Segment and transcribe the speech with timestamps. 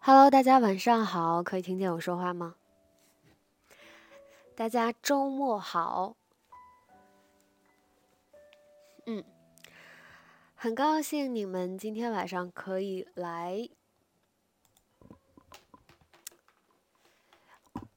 [0.00, 2.54] Hello，大家晚上好，可以听见我说话吗？
[4.54, 6.16] 大家周末好。
[9.06, 9.22] 嗯，
[10.54, 13.68] 很高兴你们今天晚上可以来。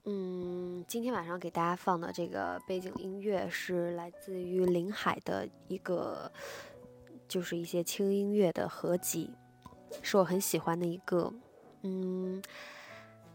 [0.04, 6.30] 嗯，今天晚上给大家放的这个背景音乐是来自于林海的一个，
[7.28, 9.32] 就是一些轻音乐的合集，
[10.02, 11.32] 是我很喜欢的一个。
[11.84, 12.42] 嗯，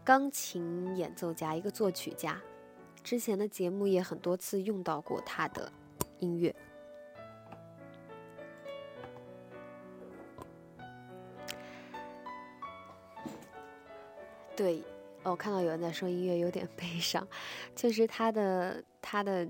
[0.03, 2.41] 钢琴演奏家，一个作曲家，
[3.03, 5.71] 之前的节目也很多次用到过他的
[6.19, 6.55] 音乐。
[14.55, 14.81] 对，
[15.23, 17.27] 我看到有人在说音乐有点悲伤，
[17.75, 19.47] 就是他的他的，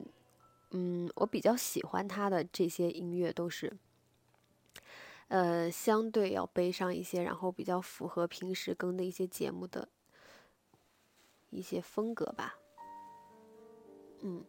[0.72, 3.72] 嗯，我比较喜欢他的这些音乐都是。
[5.28, 9.90] 呃，相对要悲伤一些，然后比较符合平时更的一些节目的
[11.50, 12.56] 一些风格吧。
[14.22, 14.44] 嗯，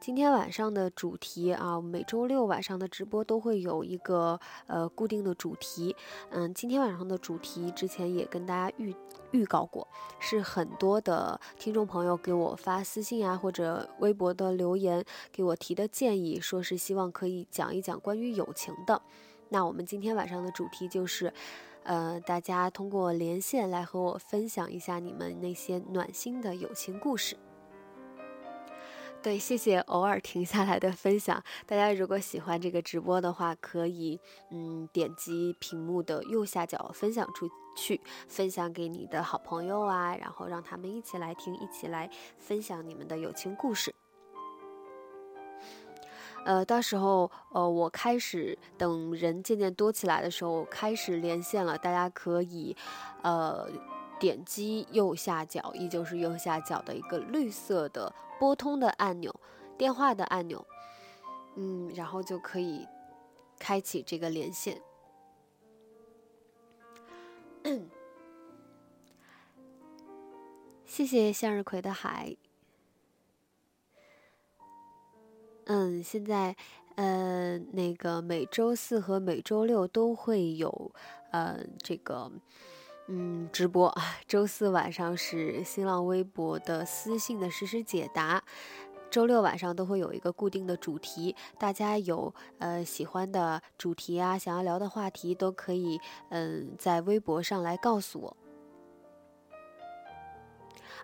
[0.00, 4.38] 今天晚上的主题啊，每周六晚上的直播都会有一个
[4.68, 5.96] 呃固定的主题。
[6.30, 8.94] 嗯，今天晚上的主题之前也跟大家预
[9.32, 9.88] 预告过，
[10.20, 19.02] 是很多的听众朋友给我发私信啊，或者微博的留言给我提的建议，说是希望可以讲一讲关于友情的。
[19.48, 21.32] 那我们今天晚上的主题就是，
[21.82, 27.36] 呃，大家通过连线来和我分享一下你们那些暖心的友情故事。
[29.20, 31.42] 对，谢谢偶尔停下来的分享。
[31.66, 34.20] 大家如果喜欢这个直播的话，可以
[34.50, 42.08] 嗯点击屏幕的右下角分享出去，分享给你的好朋友啊，然后让他们一起来听，一起来
[42.38, 43.92] 分享你们的友情故事。
[46.44, 51.76] 呃，到时候，呃，我开始等人渐渐多起来的时候，开始连线了。
[51.76, 52.74] 大家可以，
[53.22, 53.68] 呃，
[54.18, 59.34] 点击右下角，依旧是右下角的一个绿色的拨通的按钮，
[59.76, 60.66] 电话的按钮，
[61.56, 62.86] 嗯，然后就可以
[63.58, 64.80] 开启这个连线。
[70.86, 72.34] 谢谢向日葵的海。
[75.70, 76.56] 嗯，现在，
[76.96, 80.90] 呃，那个每周四和每周六都会有，
[81.30, 82.32] 呃，这个，
[83.06, 83.94] 嗯，直播。
[84.26, 88.42] 周四晚上是新浪微博的私信的实时解答，
[89.10, 91.36] 周六晚上都会有一个固定的主题。
[91.58, 96.00] 大家有呃喜欢的主题啊，想要聊的话题，都可以
[96.30, 98.36] 嗯在微博上来告诉我。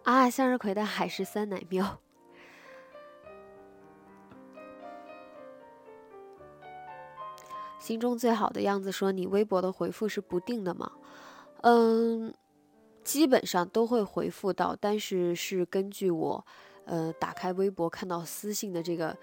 [0.05, 2.01] 啊，向日葵的海誓酸奶喵。
[7.79, 10.91] 心中最好的样子说：“你微博的回复是不定的吗？”
[11.63, 12.33] 嗯，
[13.03, 16.47] 基本上都会回复到，但是是根据我，
[16.85, 19.17] 呃，打开微博看到私信的这个，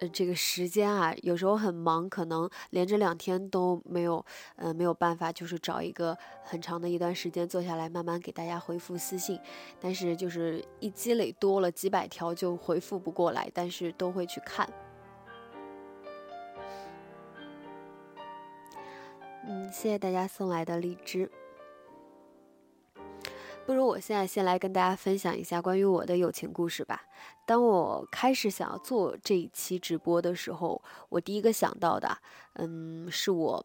[0.00, 4.24] 呃，这个时间啊，有时候很忙，可能连着两天都没有，
[4.56, 9.38] 呃，没有办法，就是找一个很长的一段时间坐下来慢慢给大家回复私信。
[9.78, 14.66] 但是就是一积累多了几百条就回复不过来，但是都会去看。
[19.44, 21.30] 嗯，谢谢大家送来的荔枝。
[23.64, 27.02] 不如我现在先来跟大家分享一下关于我的友情故事吧。
[27.46, 32.18] 当我开始想要做这一期直播的时候，我第一个想到的，
[32.54, 33.64] 嗯，是我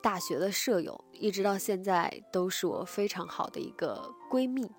[0.00, 4.70] 大学的舍友，一直到现在都是我非常好的一个闺蜜。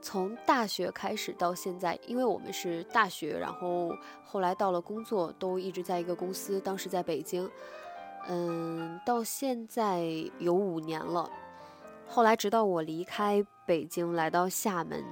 [0.00, 3.92] 从大学开始到现在，因为我们是大学，然后
[4.24, 7.50] 后来到了工作，都一直在一个公司，当时在北京。
[8.28, 10.02] 嗯，到现在
[10.38, 11.30] 有五年了。
[12.08, 15.04] 后来直到我离开北京来到厦门，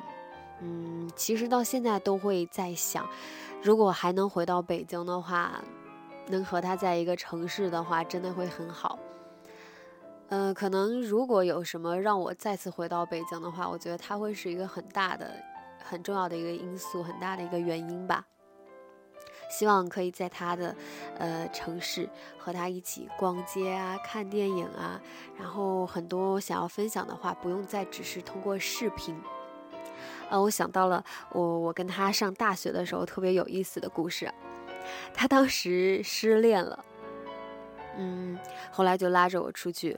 [0.61, 3.07] 嗯，其实到现在都会在想，
[3.63, 5.63] 如果还能回到北京的话，
[6.29, 8.99] 能和他在一个城市的话，真的会很好。
[10.29, 15.31] 嗯，可能如果有什么让我再次回到北京的话，我觉得他会是一个很大的、
[15.85, 18.25] 很重要的一个因素，很大的一个原因吧。
[19.57, 20.75] 希望可以在他的，
[21.17, 25.01] 呃，城市和他一起逛街啊，看电影啊，
[25.39, 29.17] 然后很多想要分享的话，不用再只是通过视频。
[30.29, 34.29] 呃，我想到了我我跟他上大学的时候特别有意思的故事。
[35.15, 36.85] 他当时失恋了，
[37.97, 38.37] 嗯，
[38.73, 39.97] 后来就拉着我出去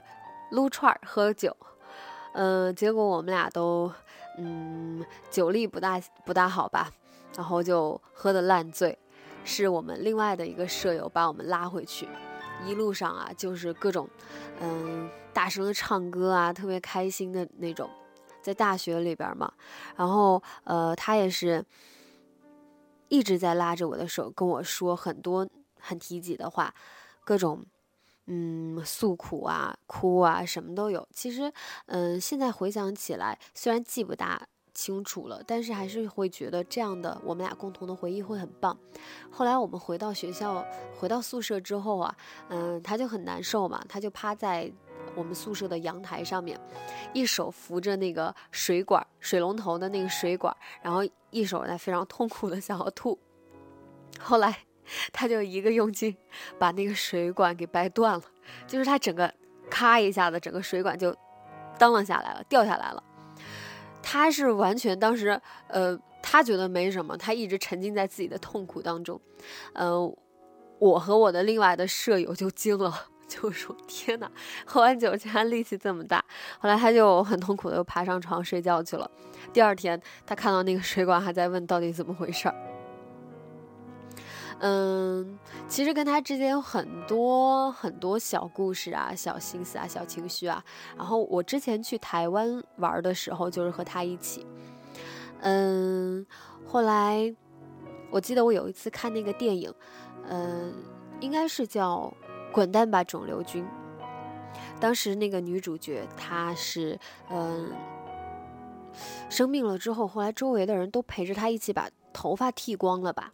[0.51, 1.55] 撸串儿喝酒，
[2.33, 3.91] 嗯，结果我们俩都，
[4.37, 6.91] 嗯，酒力不大不大好吧，
[7.35, 8.95] 然后就喝的烂醉。
[9.47, 12.05] 是我们另外的一个舍友把我们拉回去，
[12.65, 14.07] 一路上啊，就是各种，
[14.59, 17.89] 嗯，大声的唱歌啊，特别开心的那种，
[18.41, 19.49] 在大学里边嘛。
[19.95, 21.65] 然后，呃，他也是
[23.07, 25.47] 一直在拉着我的手，跟我说很多
[25.79, 26.73] 很提己的话，
[27.23, 27.65] 各种，
[28.25, 31.07] 嗯，诉苦啊、哭啊，什么都有。
[31.13, 31.49] 其实，
[31.85, 34.45] 嗯，现在回想起来，虽然记不大。
[34.77, 38.77] 清楚了，但是还是会觉得这样的我们俩共同的回忆会很棒。
[39.31, 40.63] 后来我们回到学校，
[40.95, 42.15] 回到宿舍之后啊，
[42.49, 44.71] 嗯，他就很难受嘛，他就趴在
[45.15, 46.59] 我们宿舍的阳台上面，
[47.11, 51.01] 一手扶着那个水管、水龙头的那个水管，然后
[51.31, 53.17] 一手在非常痛苦的想要吐。
[54.19, 54.59] 后来
[55.11, 56.15] 他就一个用劲
[56.59, 58.23] 把那个水管给掰断了，
[58.67, 59.33] 就是他整个
[59.71, 61.15] 咔一下子，整个水管就
[61.79, 63.03] 当啷下来了，掉下来了。
[64.09, 65.37] 他是完全当时，
[65.67, 69.19] 呃，他觉得没什么，他一直沉浸在自己的痛苦当中，
[69.73, 70.15] 呃，
[70.79, 72.93] 我和我的另外的舍友就惊了，
[73.27, 74.31] 就说：“天哪，
[74.65, 76.23] 喝完酒竟然力气这么大。”
[76.57, 79.11] 后来他就很痛苦的又爬上床睡觉去了。
[79.51, 82.55] 第二天，他看到那个水管，还在问到底怎么回事儿。
[84.59, 85.37] 嗯，
[85.67, 90.63] 其实跟他之间有很多很多小故事啊、小心思啊、小情绪啊。
[90.97, 94.45] 然后我之前去台湾玩的时候，就是和他一起。
[95.41, 96.25] 嗯，
[96.65, 97.31] 后来
[98.09, 99.71] 我记得我有一次看那个电影，
[100.27, 100.73] 嗯，
[101.19, 102.11] 应该是叫
[102.51, 103.63] 《滚蛋吧，肿瘤君》。
[104.79, 106.99] 当时那个女主角她是
[107.29, 107.71] 嗯
[109.29, 113.31] 生病了之后，后来周围的人都陪着她一起把头发剃光了吧。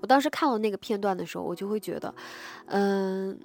[0.00, 2.14] 我当时看了那个片段的时候，我就会觉得，
[2.66, 3.38] 嗯，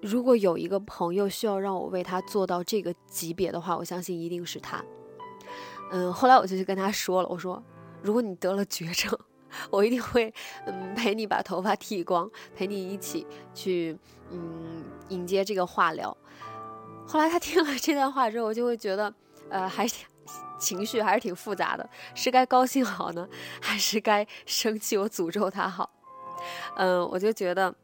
[0.00, 4.84] 如果有一个朋友需要让我为他做到这个级别的话，我相信一定是他。
[5.90, 7.62] 嗯，后来我就去跟他说了，我说，
[8.02, 9.16] 如果你得了绝症，
[9.70, 10.32] 我一定会，
[10.66, 13.98] 嗯，陪你把头发剃光，陪你一起去，
[14.30, 16.16] 嗯，迎接这个化疗。
[17.06, 19.12] 后来他听了这段话之后，我就会觉得，
[19.50, 20.06] 呃，还是。
[20.62, 23.28] 情绪还是挺复杂的，是该高兴好呢，
[23.60, 24.96] 还是该生气？
[24.96, 25.90] 我诅咒他好？
[26.76, 27.74] 嗯，我就觉得，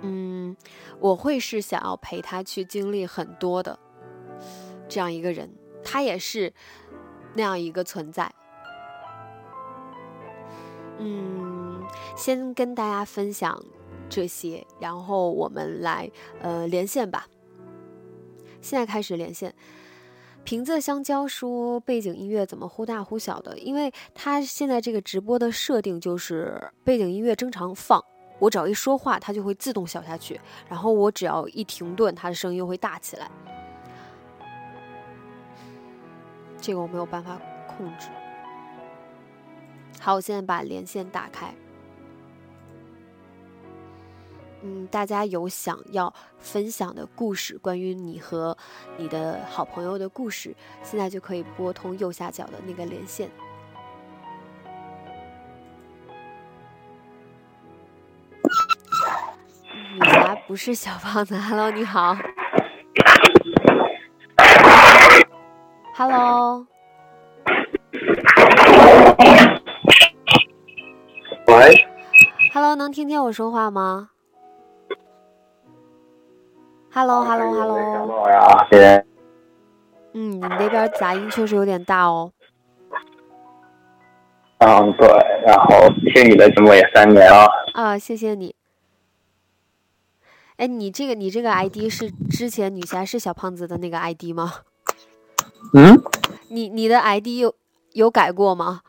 [0.00, 0.56] 嗯，
[0.98, 3.78] 我会是想要陪他去经历很多的
[4.88, 5.54] 这样一个人，
[5.84, 6.52] 他也是
[7.34, 8.32] 那样一个存在。
[10.98, 11.82] 嗯，
[12.16, 13.62] 先跟大家分享
[14.08, 16.10] 这些，然后我们来
[16.40, 17.26] 呃连线吧。
[18.62, 19.54] 现在开始连线。
[20.44, 23.56] 瓶子香蕉说：“背景音乐怎么忽大忽小的？
[23.58, 28.04] 因为他现在这个直播的设定就是背景音乐正常放，
[28.40, 33.30] 我只要一说话，它就会自动小下去，然后我只要一停顿，它的声音又会大起来。
[36.60, 38.08] 这个我没有办法控制。
[40.00, 41.54] 好，我现在把连线打开。”
[44.64, 48.56] 嗯，大家有想要分享的故事，关于你和
[48.96, 50.54] 你的好朋友的故事，
[50.84, 53.28] 现在就可以拨通右下角的那个连线。
[59.94, 62.16] 女侠不是小胖子， Hello，你好。
[65.94, 66.66] Hello。
[71.48, 71.86] 喂。
[72.54, 74.10] Hello，能听见我说话吗
[76.92, 77.78] ？Hello，Hello，Hello。
[80.14, 82.32] 嗯，你那边杂音确实有点大哦。
[84.58, 85.08] 嗯，对，
[85.46, 87.48] 然后听你的节目也三年了。
[87.72, 88.54] 啊，谢谢你。
[90.56, 94.52] 哎，你这个你这个 ID 是之前女侠是小胖子的那个 ID 吗？
[95.72, 95.98] 嗯。
[96.48, 97.54] 你你的 ID 有
[97.92, 98.82] 有改过吗？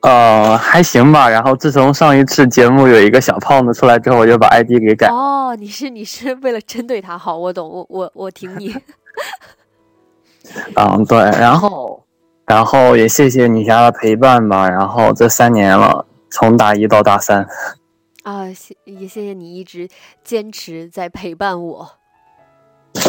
[0.00, 1.28] 呃，还行吧。
[1.28, 5.08] 然后自从上一次节目有一个小胖子出来之后，我就把 ID 给改。
[5.08, 8.72] 哦，你是你是为了针对他好，我懂，我我我挺你。
[10.76, 11.18] 嗯，对。
[11.18, 12.04] 然后，
[12.46, 14.70] 然后也谢谢女侠的陪伴吧。
[14.70, 17.44] 然后这三年了，从大一到大三。
[18.22, 19.88] 啊，谢也谢谢你一直
[20.22, 21.90] 坚持在陪伴我。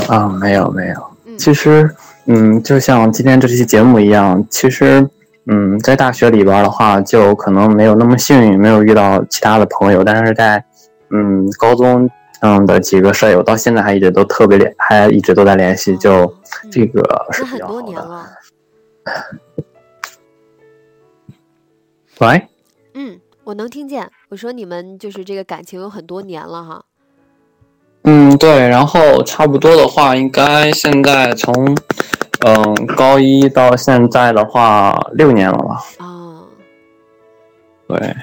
[0.08, 1.38] 啊，没有没有。
[1.38, 5.08] 其实，嗯，就像今天这期节目一样，其实。
[5.52, 10.04] 嗯，在大学里边的话，就可能没有那么幸运，没有遇到其他的朋友。
[10.04, 10.64] 但是在
[11.10, 12.08] 嗯高中
[12.42, 15.98] 嗯的几个舍友，到现在还一直都特别联，还一直都在联系。
[15.98, 16.32] 就
[16.72, 17.02] 这个
[17.32, 18.30] 是比较好的。
[22.20, 22.48] 喂，
[22.94, 24.08] 嗯，我能听见。
[24.30, 26.86] 我说你们就是这个感情有很多年了哈。
[28.04, 28.70] 嗯，对。
[28.70, 31.76] 然后差不多的话，应该现在从。
[32.46, 35.84] 嗯，高一到现在的话，六年了吧？
[35.98, 36.40] 啊，
[37.88, 38.16] 对，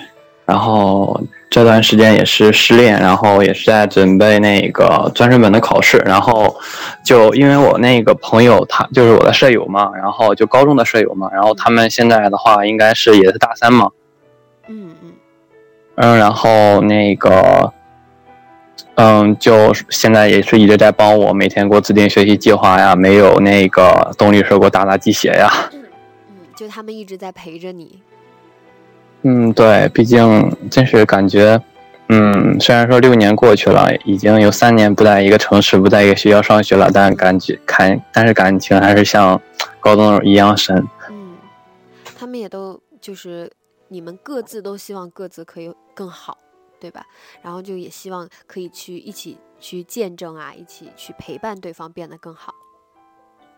[0.47, 1.21] 然后
[1.51, 6.57] 这段时间也是失恋，然后也是在准备那个专升本的考试，然后
[7.05, 13.91] 就因为我那个朋友他就是我的舍友嘛，然后就高中的舍友嘛，然后他们现在的话应该是也是大三嘛，
[14.69, 15.13] 嗯嗯。
[15.97, 17.73] 嗯，然后那个
[18.97, 25.83] 嗯，就现在也是一直在帮我每天给我制定学习计划呀，没有那个动力时给我打打鸡血呀，嗯，
[26.57, 28.01] 就他们一直在陪着你。
[29.23, 31.61] 嗯，对，毕竟真是感觉，
[32.09, 39.39] 嗯，虽然说六年过去了，已经有三年不在一个城市，不在一个学校上学了，但感觉看，但是感情还是像
[39.79, 40.75] 高中一样深。
[41.11, 41.37] 嗯，
[42.19, 43.51] 他们也都就是
[43.89, 46.39] 你们各自都希望各自可以更好，
[46.81, 47.07] 对吧？
[47.43, 52.55] 然后就也希望可以去一起去见证啊，一起去陪伴对方变得更好。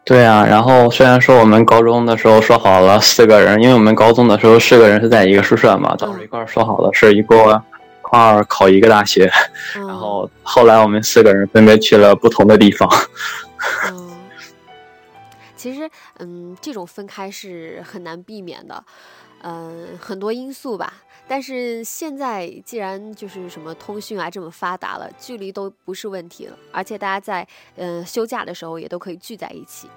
[0.04, 7.62] 对啊，然后虽然说我们高中的时候说好了四个人，因为我们高中的时候四个人是在一个宿舍嘛，当时一块说好了是一个
[8.00, 9.30] 块考一个大学，
[9.76, 12.88] 然后后来我们四个人分别去了不同的地方。
[13.90, 14.16] 嗯，
[15.56, 18.82] 其实嗯，这种分开是很难避免的，
[19.42, 20.94] 嗯，很多因素吧。
[21.28, 29.88] 但是现在既然就是什么通讯啊这么发达了，距离都不是问题了，而且大家在嗯休假的时候也都可以聚在一起。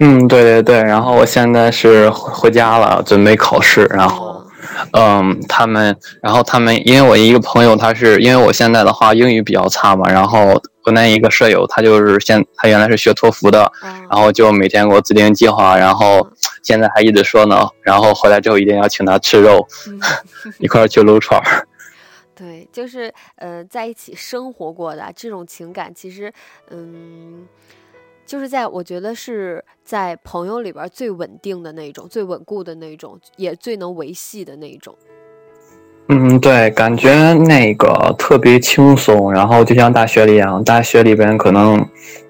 [0.00, 0.82] 嗯，对对对。
[0.82, 3.84] 然后我现在是回家了，准备考试。
[3.86, 4.44] 然后，
[4.92, 10.60] 嗯，他们，然后他们，因为我一个朋友，他是因为我现在的话英语比较差嘛，然后。
[10.84, 13.70] 我那一个舍友，他就是现他原来是学托福的，
[14.10, 16.26] 然后就每天给我制定计划，然后
[16.62, 19.66] 现在还一直说呢，然后回来之后一定要请他吃肉，
[20.58, 21.66] 一块儿去撸串儿。
[22.34, 26.32] 对，就是呃，在一起生活过的这种情感，其实
[26.70, 27.46] 嗯，
[28.24, 34.96] 就是在我觉得是在朋友里边最稳定的那种、最稳固的那种，也最能维系的那一种。
[36.10, 41.84] 嗯，对，感觉那个特别轻松，然后就像大学里一样，大学里边可能，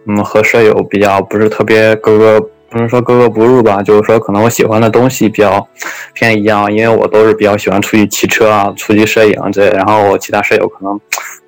[0.07, 5.67] 嗯，和舍友比较不是特别格格，不是说格格不入吧，就是说可能我喜欢的东西比较
[6.13, 11.01] 偏一样，因为我都是比较喜欢出去骑车啊，出去摄影这，然后我其他舍友可能，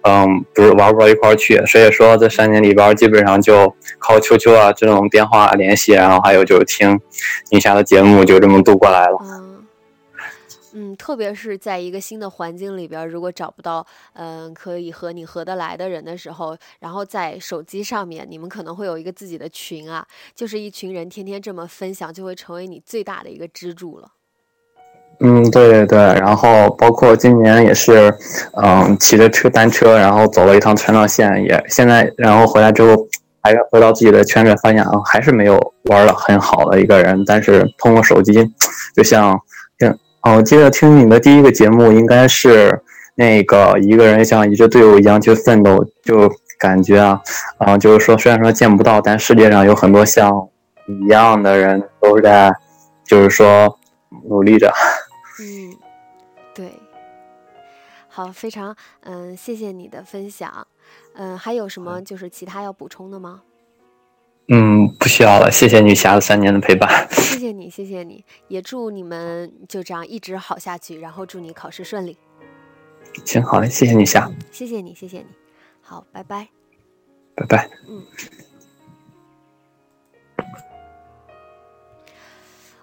[0.03, 6.99] 嗯，不是玩不到一块儿去，所以说这三年里边基本上就靠 QQ 啊这种电话联系，然后还有就是听
[7.51, 9.50] 宁夏的节目，就这么度过来了。
[10.73, 24.13] 嗯，特别是在一个新的环境里边，如果找不到嗯可以和你合得来的人的时候，然后在手机上面，你们可能会有一个自己的群啊，就是一群人天天这么分享，就会成为你最大的一个支柱了。
[25.19, 28.15] 嗯，对对对，然后包括今年也是，
[28.55, 33.07] 嗯，骑着车单车，然后走了一趟川藏线，也现在然后回来之后，
[33.43, 38.33] 还是回到自己的圈子，发现啊，还是没有玩的很好的一个人，但是通过手机，
[38.95, 39.39] 就像
[39.79, 39.99] 像。
[40.23, 42.83] 哦，我记得听你的第一个节目，应该是
[43.15, 47.23] 那个一个人像一支队伍一样去奋斗，就感觉啊，
[47.59, 50.49] 啊，就是说虽然说见不到，但世界上有很多像
[50.87, 52.53] 你一样的人都是在，
[53.05, 53.79] 就是说
[54.29, 54.71] 努力着。
[55.41, 55.75] 嗯，
[56.55, 56.71] 对，
[58.09, 60.67] 好，非常嗯，谢谢你的分享，
[61.15, 63.41] 嗯，还有什么就是其他要补充的吗？
[64.53, 67.07] 嗯，不需要了，谢谢女侠的三年的陪伴。
[67.13, 72.19] 谢谢你，谢谢你，也祝你们就这样一直好下去，然后祝你考试顺利。
[73.25, 74.29] 行，好嘞，谢谢女侠。
[74.51, 75.27] 谢谢你，谢谢你，
[75.81, 76.49] 好，拜拜。
[77.37, 77.71] 拜拜。
[77.89, 78.05] 嗯。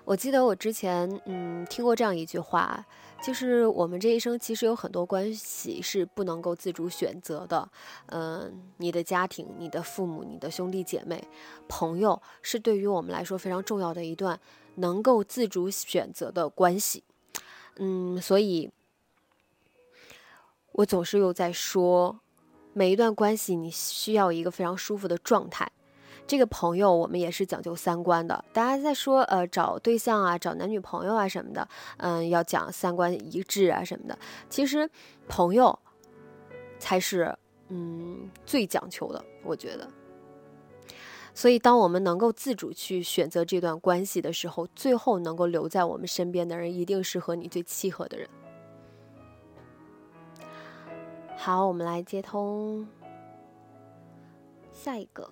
[0.06, 2.86] 我记得我之前嗯听过这样一句话。
[3.22, 7.70] 就是我们这一生其实有很多关系是不能够自主选择的，
[8.06, 11.28] 嗯，你的家庭、你的父母、你的兄弟姐妹、
[11.68, 14.40] 朋友，是对于我们来说非常重要的一段
[14.76, 17.04] 能够自主选择的关系，
[17.76, 18.72] 嗯，所以，
[20.72, 22.20] 我总是又在说，
[22.72, 25.70] 每一段关系你需要一个非常舒服的状态。
[26.28, 28.44] 这个朋友，我们也是讲究三观的。
[28.52, 31.68] 大家在说，呃，找对象啊，找男女朋友啊什么的，
[31.98, 34.20] 嗯，要讲三观一致啊什么的。
[34.50, 34.90] 其实，
[35.30, 35.80] 朋友
[36.80, 37.34] 才是，
[37.70, 39.90] 嗯，最讲求的，我觉得。
[41.34, 48.28] 所以，当我们能够自主去选择这段关系的时候，最后能够留在我们身边的人，一定是和你最契合的人。
[51.38, 52.86] 好，我们来接通
[54.74, 55.30] 下一个。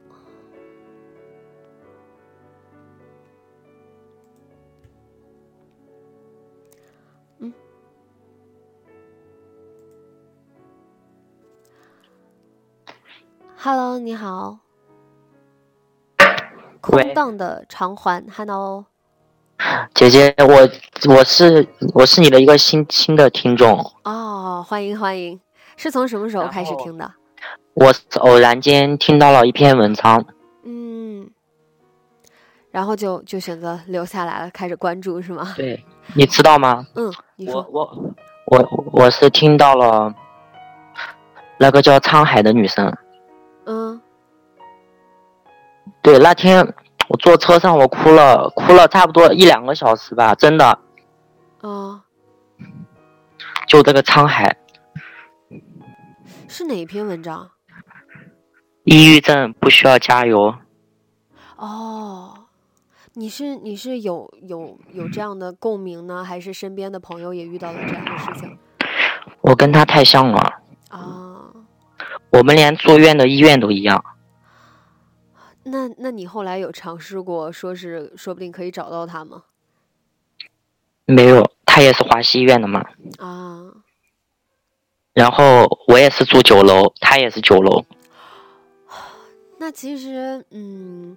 [13.66, 14.60] Hello，你好。
[16.82, 18.86] 空荡的长环，Hello。
[19.96, 20.70] 姐姐，我
[21.12, 23.80] 我是我是你的一个新新的听众。
[24.04, 25.42] 哦，哦，欢迎欢迎，
[25.78, 27.12] 是从什么时候开始听的？
[27.74, 30.24] 我偶然间听到了一篇文章，
[30.64, 31.32] 嗯，
[32.70, 35.54] 然后就就选择留下来了，开始关注是吗？
[35.58, 36.86] 对，你知道吗？
[36.94, 38.14] 嗯，你说我
[38.46, 40.14] 我我我是听到了
[41.58, 42.98] 那个叫沧海的女生，嗯，
[46.02, 46.74] 对，那天
[47.08, 50.80] 我坐车上我哭了，哭了差不多一两个小时吧，真的，
[51.62, 52.02] 哦，
[53.68, 54.58] 就这个沧海，
[56.48, 57.50] 是哪一篇文章？
[58.84, 60.54] 抑郁症不需要加油。
[61.58, 62.46] 哦，
[63.14, 68.58] 你是你是有有有这样的共鸣呢，还是身边的朋友也遇到了这样的事情？
[69.42, 70.40] 我跟他太像了。
[70.90, 71.50] 啊。
[72.32, 74.04] 我们连住院的医院都一样。
[75.68, 79.44] 那那你后来有尝试过，说是说不定可以找到他吗？
[81.06, 82.86] 没有，他也是华西医院的嘛。
[83.18, 83.72] 啊。
[85.14, 87.86] 然后我也是住九楼，他也是九楼。
[89.60, 91.16] 那其实，嗯，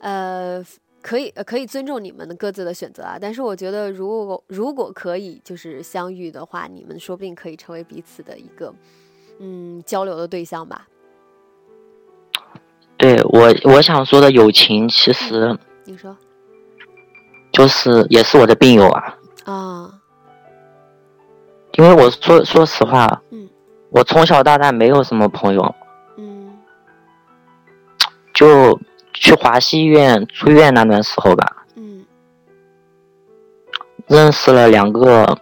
[0.00, 0.64] 呃，
[1.00, 3.16] 可以可以尊重你们的各自的选择啊。
[3.20, 8.74] 但是我觉得，如果如果可以就是相遇的话，你们说不定可以成为彼此的一个
[9.38, 10.88] 嗯交流的对象吧。
[13.00, 16.14] 对我我想说的友情，其实你说，
[17.50, 19.16] 就是也是我的病友啊。
[19.46, 19.90] 啊。
[21.78, 23.48] 因为我说说实话，嗯，
[23.88, 25.74] 我从小到大没有什么朋友。
[28.34, 28.78] 就
[29.14, 32.04] 去华西医院住院那段时候吧，嗯，
[34.06, 35.38] 认识了两个，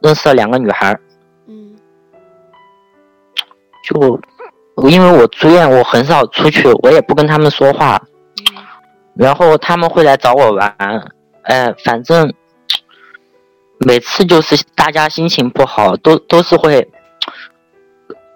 [0.00, 0.98] 认识了两个女孩
[1.46, 1.76] 嗯，
[3.84, 4.20] 就
[4.88, 8.00] 因为我住院，我很少出去，我也不跟他们说话，
[9.14, 10.74] 然后他们会来找我玩，
[11.42, 12.32] 哎，反正
[13.78, 16.88] 每次就是大家心情不好，都都是会。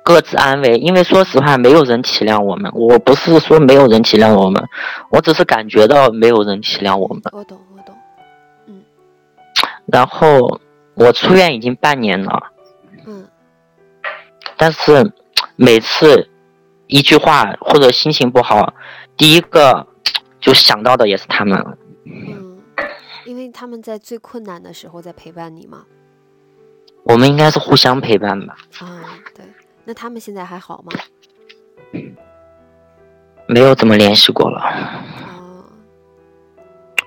[0.02, 2.72] 各自安慰，因为说实话，没有人体谅我们。
[2.74, 4.64] 我不是说没有人体谅我们，
[5.10, 7.22] 我只是感觉到没有人体谅我们。
[7.30, 7.94] 我懂，我懂，
[8.66, 8.82] 嗯。
[9.86, 10.58] 然后
[10.94, 12.42] 我出院已经半年了，
[13.06, 13.28] 嗯。
[14.56, 15.12] 但是
[15.54, 16.29] 每次
[16.90, 18.74] 一句话或者心情不好，
[19.16, 19.86] 第一个
[20.40, 21.78] 就想到的也是他们。
[22.04, 22.58] 嗯，
[23.24, 25.84] 因为他们在最困难的时候在陪伴你嘛。
[27.04, 28.56] 我们应该是互相陪伴吧。
[28.80, 29.02] 啊，
[29.34, 29.44] 对。
[29.84, 30.92] 那他们现在还好吗？
[33.46, 34.60] 没有怎么联系过了。
[35.26, 35.64] 哦。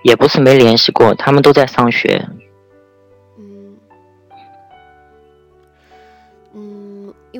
[0.03, 2.27] 也不是没联系过，他们都在上学。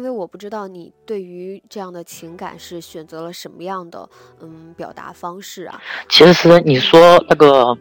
[0.04, 4.10] 为我不知道你对于这样的情感是选择了什么样的
[4.42, 5.82] 嗯表达方式啊。
[6.10, 7.78] 其实你说那个，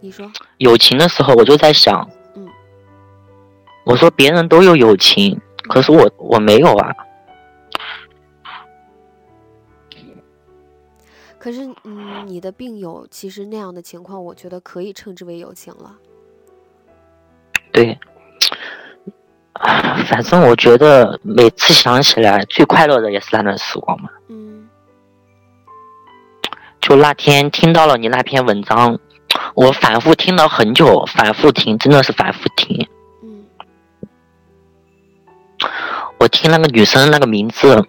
[0.00, 2.48] 你说友情的时候，我就在想，嗯，
[3.84, 5.40] 我说别人都有友情。
[5.68, 6.92] 可是我我没有啊。
[11.38, 15.96] 可是，嗯，你的病友其实那样的情况，我觉得可以称之为友情了。
[17.72, 17.98] 对，
[20.08, 24.08] 反正我觉得每次想起来最快乐的也是那段时光嘛。
[24.28, 24.68] 嗯。
[26.80, 28.98] 就那天听到了你那篇文章，
[29.54, 32.88] 我反复听了很久，反复听，真的是反复听。
[33.22, 33.44] 嗯
[36.18, 37.86] 我听那个女生那个名字，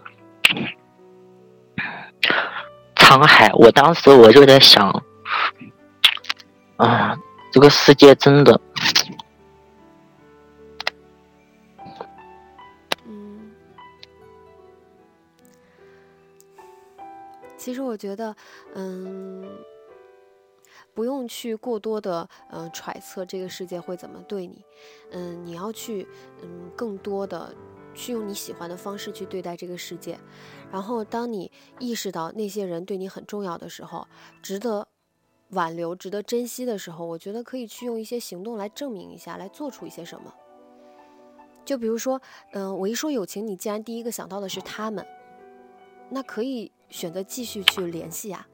[2.96, 3.50] 沧海。
[3.54, 5.04] 我当时我就在想，
[6.76, 7.18] 啊，
[7.52, 8.60] 这个世界真的，
[17.62, 18.36] 其实我觉得，
[18.74, 19.48] 嗯，
[20.96, 24.66] 不用去过多的嗯揣测这个世界会怎么对你，
[25.12, 26.08] 嗯，你要去
[26.42, 27.54] 嗯更多的。
[27.94, 30.18] 去用你喜欢的方式去对待这个世界，
[30.72, 34.08] 然后当你意识到那些人对你很重要的时候，
[34.42, 34.88] 值得
[35.50, 40.34] 挽留、值得珍惜的时候，我觉得可以去用一些行动来证明一下，来做出一些什么。
[41.66, 42.22] 就比如说，
[42.54, 45.06] 嗯，我一说友情，你既然第一个想到的是他们，
[46.10, 48.46] 那可以选择继续去联系啊。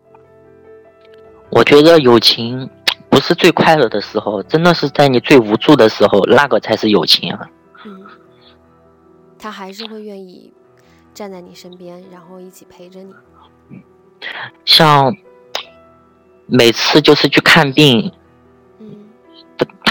[1.50, 2.70] 我觉得友情
[3.10, 7.50] 不是最快乐的时候，真的是在你最无助的时候，那个才是友情啊。
[7.86, 8.06] 嗯
[9.40, 10.52] 他还是会愿意
[11.14, 13.14] 站在你身边，然后一起陪着你。
[14.66, 15.16] 像
[16.48, 18.12] 每次就是去看病，
[18.80, 18.96] 嗯，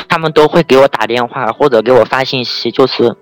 [0.09, 3.17] 他们都会给我打电话或者给我发信息，就是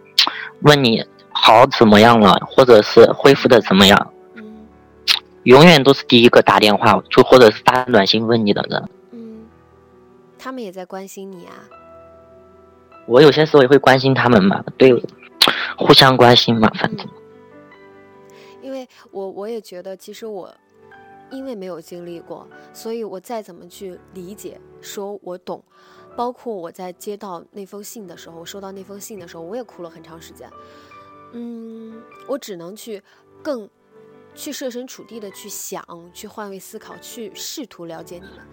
[0.62, 4.13] 问你好怎么样了，或者是恢复的怎么样。
[5.44, 8.88] 嗯，永远都是第一个打电话，就或者是发短信问你的人。
[9.12, 9.46] 嗯，
[10.38, 11.52] 他们也在关心你啊。
[13.06, 14.92] 我有些时候也会关心他们嘛，对，
[15.76, 17.06] 互相关心嘛，反正。
[18.62, 20.50] 因为我我也觉得，其实我
[21.30, 25.62] 因为没有经历过，所以我再怎么去理解，说我懂，
[26.16, 30.48] 包括我在接到那封信的时候，收到那封信的时候，我也哭了很长时间。
[31.32, 33.02] 嗯，我只能去
[33.42, 33.68] 更
[34.34, 38.46] 去设身处地的去想，去换位思考，去试图了解你们。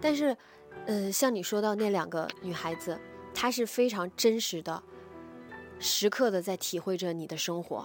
[0.00, 0.36] 但是，
[0.86, 2.98] 嗯，像你说到那两个女孩子。
[3.36, 4.80] 她是非常真实的，
[5.80, 7.84] 时刻的在体会着你的生活，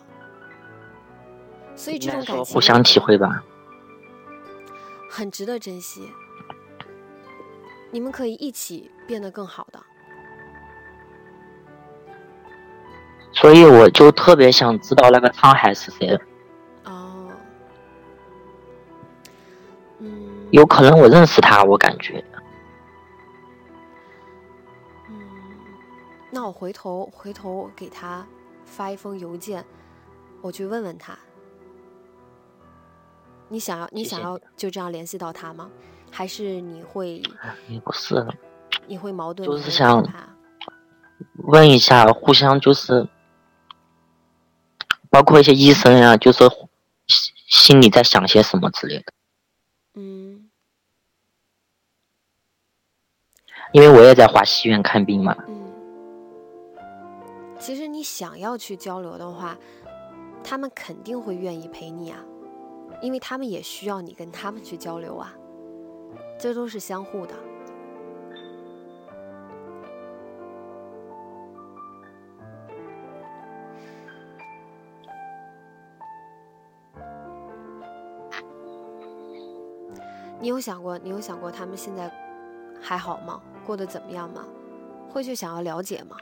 [1.75, 3.43] 所以这种感情互相体会吧，
[5.09, 6.07] 很值得珍惜。
[7.89, 9.83] 你们可以一起变得更好的。
[13.33, 16.15] 所以我就特别想知道那个沧海是谁。
[20.51, 22.23] 有可能我认识他，我感觉。
[26.31, 28.25] 那我回头回头给他
[28.65, 29.65] 发一封邮件，
[30.41, 31.17] 我去问问他。
[33.47, 35.69] 你想要你想要就这样联系到他吗？
[36.11, 37.21] 还是你会？
[37.67, 38.25] 也不是。
[38.87, 39.47] 你会矛盾？
[39.47, 40.03] 就是想
[41.35, 43.07] 问一下，互相就是，
[45.09, 46.43] 包括一些医生呀，就是
[47.47, 49.13] 心里在想些什么之类的。
[53.71, 55.35] 因为我也在华西医院看病嘛。
[57.59, 59.55] 其实你想要去交流的话，
[60.43, 62.17] 他们肯定会愿意陪你啊，
[63.01, 65.33] 因为他们也需要你跟他们去交流啊，
[66.39, 67.35] 这都是相互的。
[80.41, 82.09] 你有想过，你有想过他们现在
[82.81, 83.41] 还好吗？
[83.69, 84.41] 过得怎么样吗？
[85.13, 86.15] 会去想要了解吗？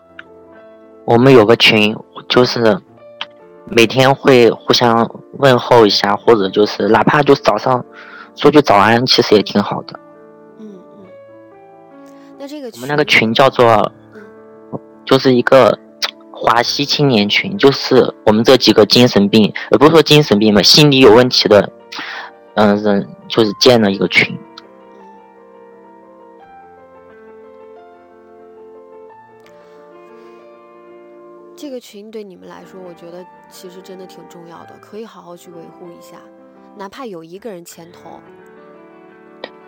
[1.06, 1.96] 我们有个群，
[2.28, 2.78] 就是
[3.64, 7.86] 每天会互相问候一下，或者就是哪怕就早上
[8.36, 9.98] 说句早安，其实也挺好的。
[10.60, 11.06] 嗯嗯。
[12.38, 13.90] 那这个我们那个群叫做，
[15.06, 15.80] 就是一个
[16.34, 21.72] 华西青年群，就是我们这几个精神病，也，不是说精神病吧，心理有问题的，
[22.56, 24.38] 嗯，人就是建了一个群。
[31.78, 36.18] 个群对你们来说，我觉得其实真的挺重要的，可以好好去维护一下，
[36.76, 38.20] 哪怕有一个人牵头。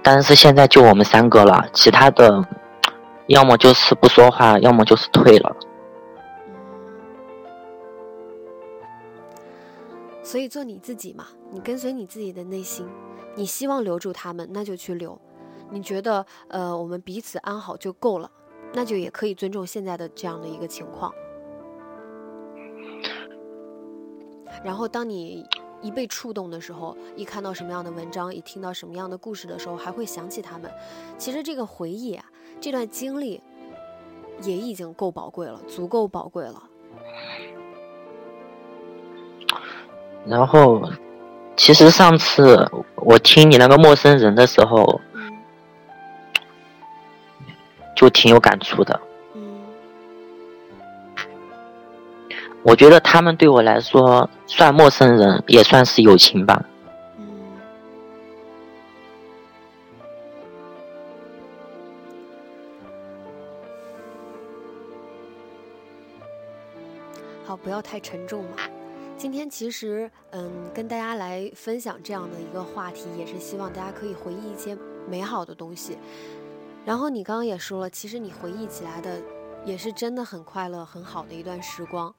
[0.02, 2.43] 但是现在就我们三个了，其他的
[3.28, 5.56] 要么就是不说话，要么就是退了。
[10.24, 12.88] 所以做你自己嘛，你跟随你自己的内心，
[13.36, 15.15] 你希望留住他们，那就去留；
[15.69, 18.32] 你觉得呃我们彼此安好就够了，
[18.74, 21.13] 那就也可以尊重现在的这样的一个情况。
[24.63, 25.45] 然后，当你
[25.82, 30.69] 一被触动的时候，一看到什么样的文章，一听到什么样的故事的时候，还会想起他们。
[31.17, 32.26] 其实这个回忆啊，
[32.60, 33.41] 这段经历
[34.41, 36.63] 也已经够宝贵了，足够宝贵了。
[40.26, 40.82] 然后，
[41.56, 45.00] 其实上次我听你那个陌生人的时候，
[47.95, 49.00] 就挺有感触的。
[52.62, 56.65] 我觉得他们对我来说算陌生人，也算是友情吧。
[57.17, 57.26] 嗯。
[67.45, 68.58] 好，不要太沉重嘛。
[69.17, 74.78] 今天其实，嗯，跟大家来分享这样的一个话题，也是希望大家可以回忆一些
[75.10, 75.98] 美好的东西。
[76.86, 79.19] 然后你刚刚也说了，其实你回忆起来的，
[79.65, 82.13] 也是真的很快乐、很好的一段时光。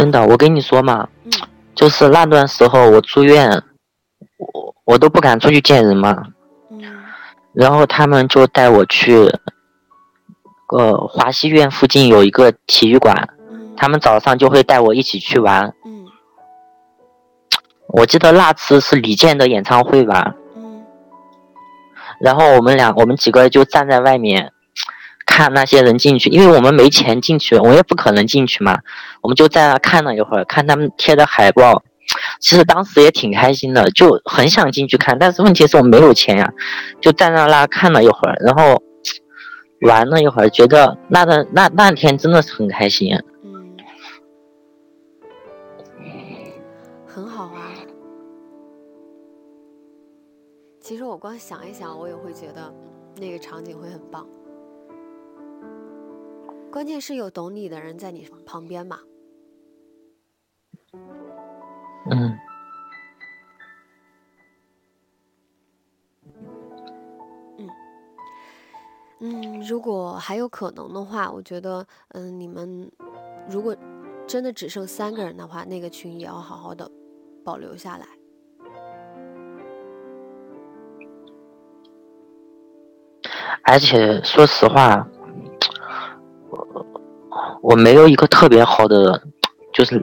[0.00, 1.06] 真的，我跟你说嘛，
[1.74, 3.62] 就是那段时候我住院，
[4.38, 6.16] 我我都不敢出去见人嘛。
[7.52, 9.30] 然后他们就带我去，
[10.74, 13.28] 呃，华西院附近有一个体育馆，
[13.76, 15.70] 他们早上就会带我一起去玩。
[17.88, 20.34] 我记得那次是李健的演唱会吧。
[22.22, 24.50] 然后我们俩，我们几个就站在外面。
[25.30, 28.80] 看那些人进去，因为我们没钱进去，我也不可能进去嘛。
[29.22, 31.84] 我们就在那看了一会儿，看他们贴的海报。
[32.40, 36.52] 其实当时也挺开心的，就很想进去看，但是问题是我没有钱呀。
[37.00, 38.82] 就站在那看了一会儿，然后
[39.82, 43.14] 玩了一会儿，觉得那个那那天真的是很开心。
[43.44, 43.76] 嗯，
[47.06, 47.70] 很好啊。
[50.80, 52.74] 其实我光想一想，我也会觉得
[53.20, 54.26] 那个场景会很棒。
[56.70, 59.00] 关键是有懂你的人在你旁边嘛。
[62.10, 62.38] 嗯。
[69.22, 72.90] 嗯，如果还有可能的话，我觉得，嗯，你们
[73.46, 73.76] 如果
[74.26, 76.90] 真的只剩三个人的话，那个群也要好好的
[77.44, 78.06] 保留下来。
[83.62, 85.19] 而且说实话，我
[87.62, 89.22] 我没有一个特别好的，
[89.72, 90.02] 就是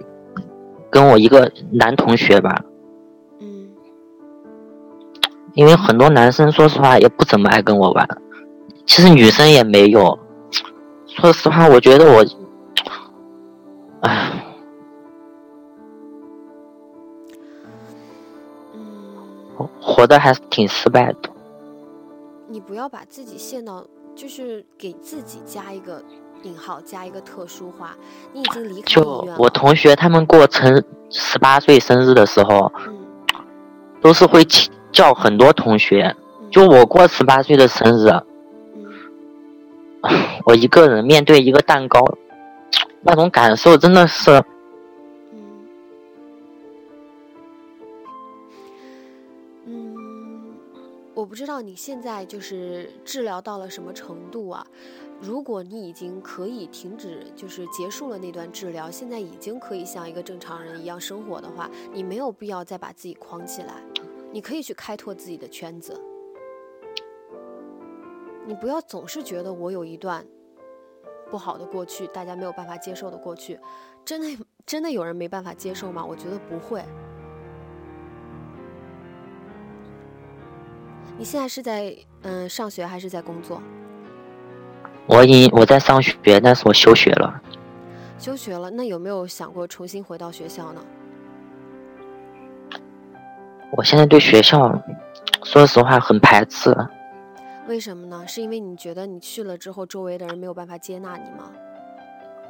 [0.89, 2.63] 跟我一个男同学吧。
[3.39, 3.69] 嗯。
[5.53, 8.07] 因为很多男生说实话也不怎么爱跟我玩。
[8.85, 10.17] 其实女生也没有，
[11.07, 12.25] 说实话，我觉得我，
[14.01, 14.31] 唉，
[18.73, 21.29] 嗯，活的还是挺失败的。
[22.47, 26.01] 你不要把自己陷到，就是给自己加一个
[26.43, 27.95] 引号，加一个特殊化。
[28.33, 32.97] 你已经离开就我同学他们过成十八岁生日的时候，嗯，
[34.01, 34.45] 都是会
[34.91, 36.15] 叫很多同学。
[36.49, 38.09] 就我过十八岁的生日。
[40.45, 41.99] 我一个人面对一个蛋糕，
[43.01, 44.41] 那种感受真的是，
[45.33, 45.67] 嗯，
[49.65, 50.55] 嗯，
[51.13, 54.65] 我不知道你现在就是治疗到了什么程度啊？
[55.19, 63.83] 如果你已经可以停止，就是结束了那段治疗，现在已经可以像一个正常人一样生活的话，你没有必要再把自己框起来，
[64.31, 65.99] 你可以去开拓自己的圈子。
[68.45, 70.25] 你不要总是觉得我有一段
[71.29, 73.59] 不好的过去，大家没有办法接受的过去，
[74.05, 76.05] 真的真的有人没办法接受吗？
[76.05, 76.83] 我觉得不会。
[81.17, 83.59] 你现在是在嗯上学还是在工作？
[85.07, 87.41] 我已经我在上学，但是我休学了。
[88.19, 90.81] 休学了，那有没有想过重新回到学校呢？
[93.71, 94.81] 我现在对学校，
[95.43, 96.75] 说实话很排斥。
[97.67, 98.25] 为什么呢？
[98.27, 101.51] 是因为你觉得你去了之后，周围的人没有办法接纳你吗？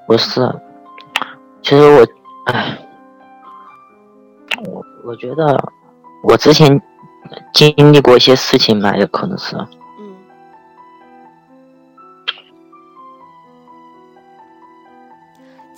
[0.08, 0.48] 不是，
[1.62, 2.08] 其实我，
[2.46, 2.78] 唉，
[4.65, 5.58] 我我觉得
[6.24, 6.82] 我之前
[7.54, 9.58] 经历过一些事情吧，也可能是。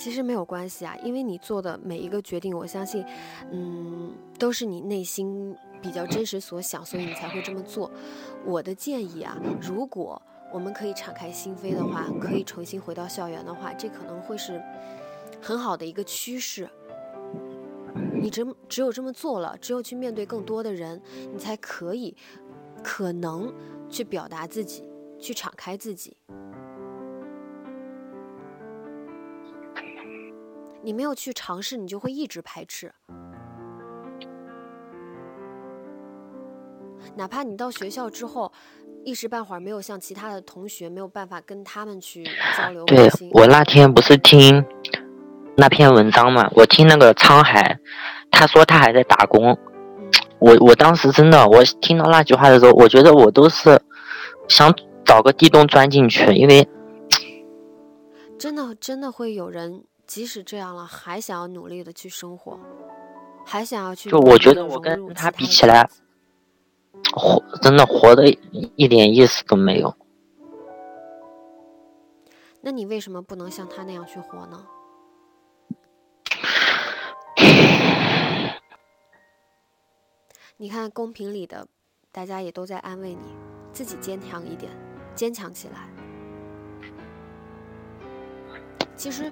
[0.09, 3.05] 其实没有关系啊，因为你做的每一个决定，我相信，
[3.51, 5.55] 嗯，都是你内心。
[5.81, 7.89] 比较真实所想，所以你才会这么做。
[8.43, 14.61] 我的建议啊，如果我们可以敞开心扉的话，可以重新回到校园的话，这可能会是
[15.41, 16.69] 很好的一个趋势。
[18.13, 22.13] 你只只有这么做了，只有去面对更多的人，你才可以
[22.83, 23.53] 可能
[23.89, 24.83] 去表达自己，
[25.17, 26.17] 去敞开自己。
[30.81, 32.91] 你没有去尝试，你就会一直排斥。
[37.15, 38.51] 哪怕你到学校之后，
[39.03, 42.23] 一时半会儿没有像其他的同学没有办法跟他们去
[42.57, 42.85] 交流。
[42.85, 44.63] 对我那天不是听
[45.57, 47.79] 那篇文章嘛，我听那个沧海，
[48.31, 49.57] 他说他还在打工。
[50.39, 53.81] 我我当时真的，我听到那句话的时候，我觉得我都是
[54.47, 56.65] 想找个地洞钻进去，因为
[58.37, 62.59] 真的真的会有人，即使这样了，还想要努力的去生活，
[63.45, 64.09] 还想要去。
[64.09, 65.87] 就我觉得我跟他比起来。
[67.13, 68.27] 活真的活的
[68.75, 69.95] 一点意思都没有。
[72.61, 74.65] 那你为什么不能像他那样去活呢？
[80.57, 81.67] 你看公屏里的
[82.11, 83.35] 大家也都在安慰你，
[83.71, 84.71] 自己坚强一点，
[85.13, 85.87] 坚强起来。
[88.97, 89.31] 其实，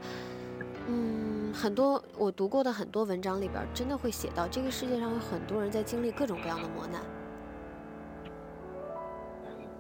[0.88, 7.02] 嗯，很多我读过的很多文章里边，真的会写到这个世界上有很多人在经历各种各样的磨难。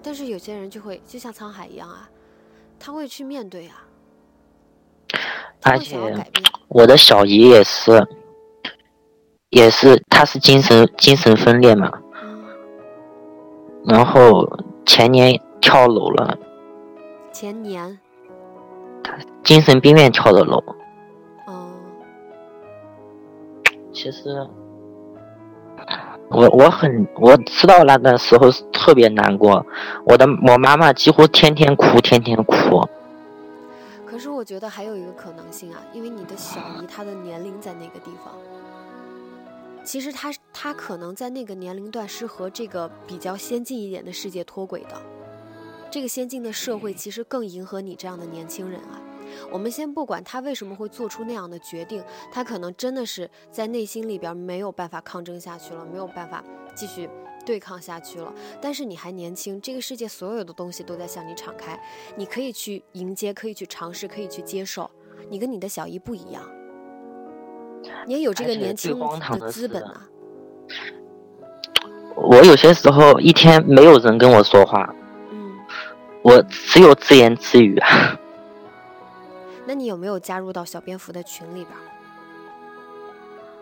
[0.04, 2.10] 但是有些人就会就像沧海一样啊，
[2.80, 3.84] 他会去面对啊。
[5.64, 5.98] 而且
[6.68, 8.08] 我的小姨也是，
[9.50, 11.92] 也是，她是精神精神分裂嘛。
[13.86, 14.46] 然后
[14.86, 16.38] 前年跳楼了。
[17.32, 18.00] 前年。
[19.04, 20.62] 他精神病院跳的楼。
[23.98, 24.48] 其实。
[26.30, 29.66] 我我很我知道那段时候特别难过，
[30.06, 32.86] 我的我妈妈几乎天天哭天天哭。
[34.06, 38.34] 可是我觉得还有一个可能性啊，因为你的小姨她的年龄在那个地方，
[39.86, 45.02] 其实她她可能在那个年龄段是和这个比较先进一点的世界脱轨的，
[45.90, 49.00] 这个先进的社会其实更迎合你这样的年轻人啊，
[49.52, 56.44] 我们先不管他为什么会做出那样的决定，他可能真的是在内心里边没有办法抗争下去了，没有办法
[56.76, 57.10] 继续
[57.46, 58.34] 对抗下去了。
[58.62, 61.80] 但是你还年轻，这个世界所有的东西都在向你敞开，
[62.16, 64.90] 你可以去迎接，可以去尝试，可以去接受。
[65.30, 66.42] 你跟你的小姨不一样，
[68.06, 70.08] 你也有这个年轻的资本啊。
[72.16, 74.94] 我有些时候一天没有人跟我说话，
[75.32, 75.56] 嗯，
[76.24, 77.80] 我只有自言自语。
[79.68, 81.78] 那你有没有加入到小蝙蝠的群里边？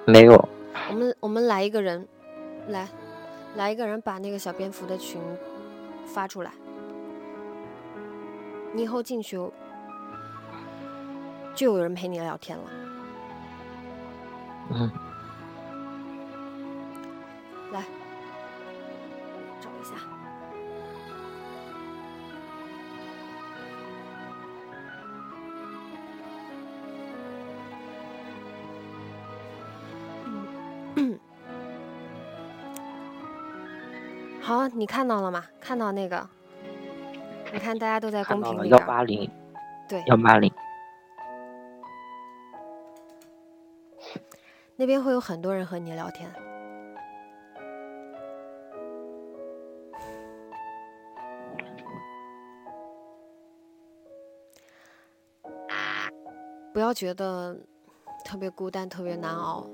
[0.06, 0.48] 没有。
[0.88, 2.08] 我们我们来一个人，
[2.68, 2.88] 来，
[3.56, 5.20] 来一个人把那个小蝙蝠的群
[6.06, 6.52] 发出来。
[8.72, 9.36] 你以后进去
[11.56, 12.63] 就有人陪你聊天了。
[14.70, 14.91] 嗯。
[17.72, 17.84] 来。
[34.45, 35.43] 好，你看到了吗？
[35.60, 36.29] 看到那个？
[37.51, 39.27] 你看，大家都在公屏里幺八零，
[39.89, 40.53] 对，幺八零。
[44.75, 46.31] 那边会有很多人和你聊天。
[56.71, 57.58] 不要觉得
[58.23, 59.67] 特别孤单、特别难熬。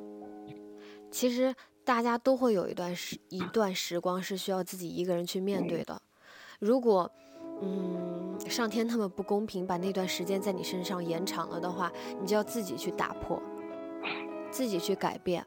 [1.12, 1.54] 其实
[1.84, 6.02] 大家都会有一段时 一段时光是需要自己一个人去面对的。
[6.60, 7.12] 如果
[7.62, 13.42] 嗯上天他们不公平，把那段时间在你身上延长了的话，你就要自己去打破，
[14.52, 15.46] 自己去改变。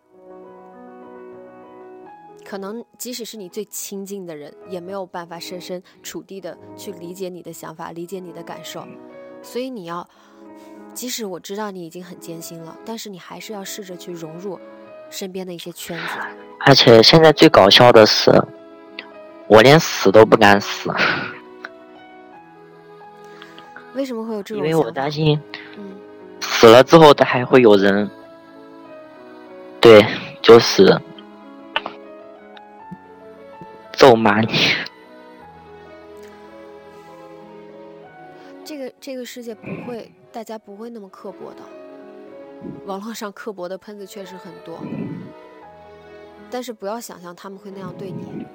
[2.44, 8.87] 可能即使是你最亲近的人，也没有办法设身处地的去理解你的想法、理解你的感受。
[9.42, 10.09] 所以你要。
[10.94, 14.57] 即使我知道你已经很艰辛了，但是你还是要试着去融入
[15.11, 16.19] 身边的一些圈子。
[16.61, 18.31] 而且现在最搞笑的是，
[19.47, 20.93] 我连死都不敢死。
[23.95, 24.64] 为什么会有这种？
[24.64, 25.40] 因为我担心，
[25.77, 25.97] 嗯，
[26.40, 28.11] 死了之后他还会有人，
[29.81, 30.05] 对，
[30.43, 31.01] 就是
[33.93, 34.49] 咒骂你。
[38.64, 40.11] 这个这个世界不会。
[40.33, 41.62] 大家不会那么刻薄的，
[42.87, 44.79] 网络上刻薄的喷子确实很多，
[46.50, 48.46] 但是不要想象他们会那样对你。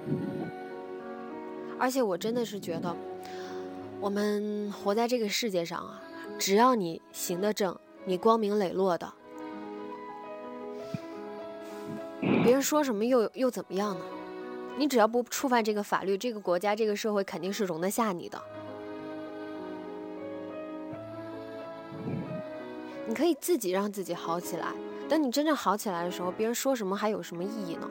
[1.80, 2.96] 而且我真的是觉得，
[4.00, 6.02] 我们活在这个世界上啊，
[6.38, 9.14] 只要你行得正，你光明磊落的，
[12.22, 14.06] 别人说什么又又怎么样呢？
[14.78, 18.42] 你只要不触犯这个法律，这个国家、这个社会肯定是容得下你的。
[23.10, 24.72] 你可以自己让自己好起来。
[25.10, 27.90] 等你真正好起来的时候，别人说什么还有什么意义呢？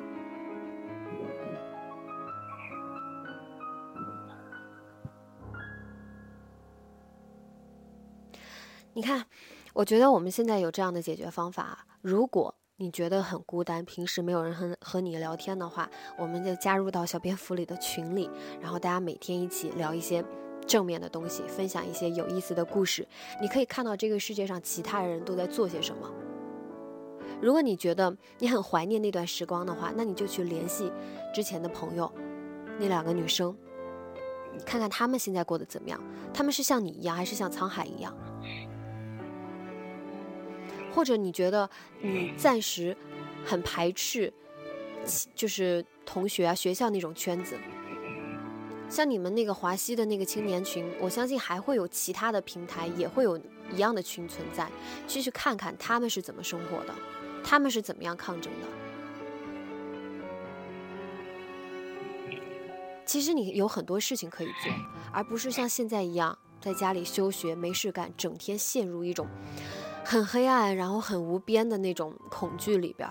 [8.92, 9.26] 你看，
[9.72, 11.84] 我觉得我们现在有这样的解决方法。
[12.00, 20.24] 如果你觉得很孤单，平时没有人和和你聊天的话，我们就加入到小蝙蝠里的群里，然后大家每天一起聊一些。
[20.68, 23.08] 正面的东西，分享一些有意思的故事，
[23.40, 26.08] 你可以看到这个世界上其他人都在做些什么。
[27.40, 30.92] 如果你觉得你很怀念那段时光的话，那你就去联系
[31.32, 32.12] 之前的朋友，
[32.78, 33.56] 那两个女生，
[34.66, 36.00] 看看他们现在过得怎么样。
[36.34, 38.14] 他们是像你一样，还是像沧海一样？
[40.92, 41.68] 或者你觉得
[42.00, 42.96] 你暂时
[43.44, 44.32] 很排斥，
[45.34, 47.56] 就是同学啊、学校那种圈子？
[48.88, 53.38] 像你们那个华西的那个青年群，我相信还会有其他的平台，也会有
[53.70, 54.70] 一样的群存在，
[55.06, 56.94] 继续看看他们是怎么生活的，
[57.44, 58.66] 他们是怎么样抗争的。
[63.04, 64.72] 其实你有很多事情可以做，
[65.12, 69.26] 而不是像现在一样在家里休学没事干，整天陷入一种
[70.04, 73.08] 很黑暗，然后很无边的那种恐惧里边。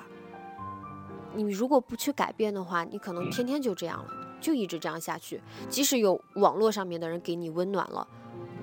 [1.33, 4.26] 你如果不去改变的话，你可能天天就这样了。
[4.39, 8.07] 就一直这样下去，即使有网络上面的人给你温暖了，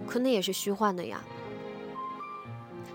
[0.06, 1.20] 可那也是虚幻的呀。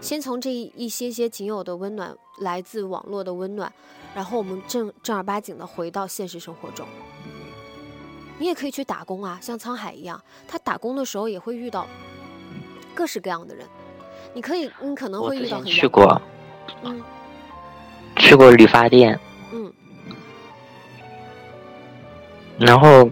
[0.02, 3.72] 先从这一些些仅有的温暖，来自网络的温暖，
[4.16, 6.88] 然后我们正正儿八经的回到现实生活中。
[8.38, 11.86] 你也可以去打工啊，像沧海一样，他打工的时候也会遇到
[12.96, 13.68] 各式各样的人。
[14.34, 16.22] 你可以，你可能会遇到很去过，
[16.84, 17.04] 嗯，
[18.16, 19.20] 去过理发店。
[22.60, 23.10] 然后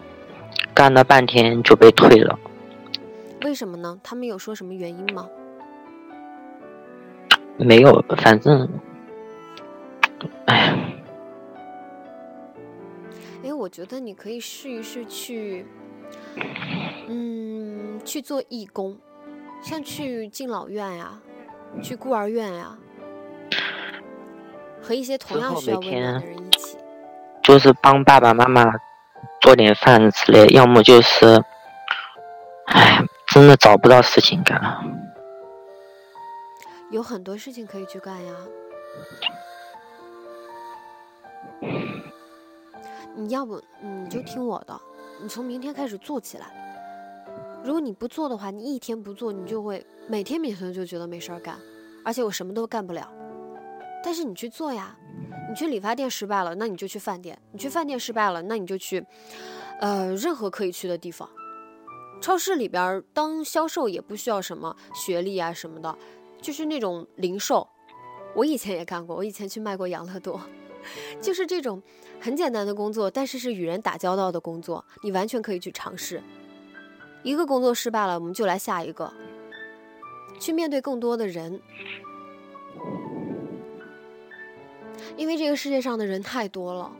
[0.73, 2.37] 干了半天就被退了，
[3.43, 3.97] 为什么呢？
[4.03, 5.27] 他们有说什么原因吗？
[7.57, 8.69] 没有，反正，
[10.45, 10.77] 哎呀。
[13.43, 15.65] 哎，我觉得你可以试一试去，
[17.07, 18.97] 嗯，去做义工，
[19.63, 21.19] 像去敬老院呀，
[21.81, 22.77] 去孤儿院呀，
[24.81, 26.77] 和一些同样需要温暖的人一起，
[27.43, 28.69] 就是帮爸爸妈妈
[29.41, 31.41] 做点饭之类，要么就是，
[32.65, 34.59] 哎，真的找不到事情干。
[36.91, 38.34] 有很多事情可以去干呀。
[43.15, 44.80] 你要不你就听我的，
[45.22, 46.45] 你从明天开始做起来。
[47.63, 51.57] 如果你不做的话，你一天不做，你就会每天每天就觉得没事干，
[52.05, 53.11] 而且我什么都干不了。
[54.03, 54.97] 但是你去做呀，
[55.49, 59.05] 你去理发店失败了，那你就去饭店；你去饭店失败了，那你就去，
[59.79, 61.29] 呃，任何可以去的地方。
[62.21, 65.97] 超市里边当销售也不需要什么学历啊什么的，
[66.41, 67.67] 就是那种零售。
[68.35, 70.39] 我以前也干过，我以前去卖过养乐多，
[71.21, 71.81] 就是这种。
[72.19, 76.19] 很简单的工作，但是是与人打交道的工作，你完全可以去尝试。
[77.21, 79.13] 一个工作失败了，我们就来下一个，
[80.39, 81.61] 去面对更多的人。
[85.18, 86.91] 因为这个世界上的人太多了，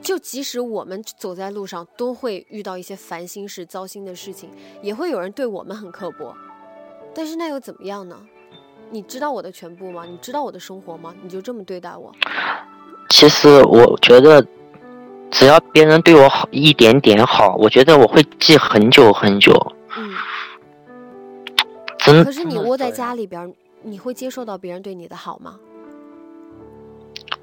[0.00, 4.48] 就即使我们走在路上，都会遇到一些烦心事、糟心的事情，
[4.80, 6.34] 也会有人对我们很刻薄。
[7.14, 8.16] 但是那又怎么样呢？
[8.90, 10.04] 你知道我的全部吗？
[10.04, 11.14] 你知道我的生活吗？
[11.22, 12.12] 你就这么对待我？
[13.08, 14.46] 其实我觉得，
[15.30, 19.52] 只要别人对我好一点点好，我觉得我会记很久很久。
[19.96, 20.14] 嗯。
[21.98, 22.24] 真。
[22.24, 25.58] 可是你窝在家里边，你会接受到别人对你的好吗？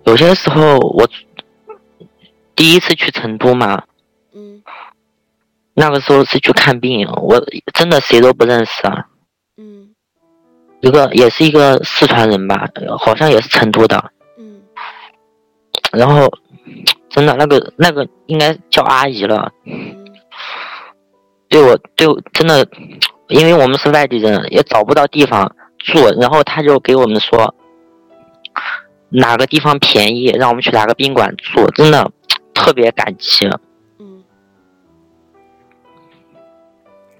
[0.09, 1.07] 有些时候，我
[2.55, 3.83] 第一次去成都嘛。
[4.33, 4.63] 嗯。
[5.75, 7.39] 那个时候是去看病，我
[7.73, 9.05] 真的谁都不认识啊。
[9.57, 9.93] 嗯。
[10.81, 14.11] 一个也是一个四川人吧，好像也是成都的。
[14.37, 14.61] 嗯
[15.91, 16.27] 然后，
[17.09, 19.51] 真的那个那个应该叫阿姨了，
[21.47, 22.67] 对我对我真的，
[23.27, 27.53] 因为我们是外地人，也找不到地方住，然后他就给我们说
[29.09, 32.11] 哪个地方便宜，让我们去哪个宾馆住，真的
[32.53, 33.47] 特别感激。
[33.97, 34.23] 嗯，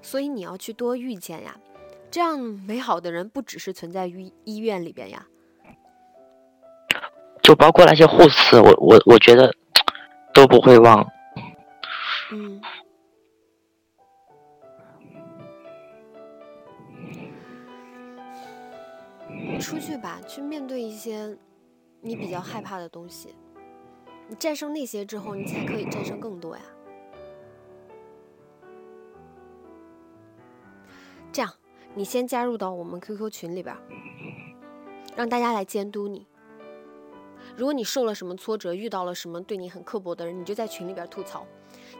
[0.00, 1.56] 所以你要去多遇见呀，
[2.10, 5.26] 这样美好的人不只是存在于医院里边呀。
[7.42, 9.52] 就包括那些护士，我我我觉得
[10.32, 11.06] 都不会忘。
[12.30, 12.60] 嗯。
[19.58, 21.36] 出去吧，去面对一些
[22.00, 23.34] 你比较害怕的东西。
[24.28, 26.62] 你战胜那些之后，你才可以战胜更多呀。
[31.32, 31.52] 这样，
[31.94, 33.76] 你先加入到我们 QQ 群里边，
[35.16, 36.26] 让大家来监督你。
[37.56, 41.46] 如果你受了什么挫折，遇到了什么对你很刻薄的人，你就在群里边吐槽。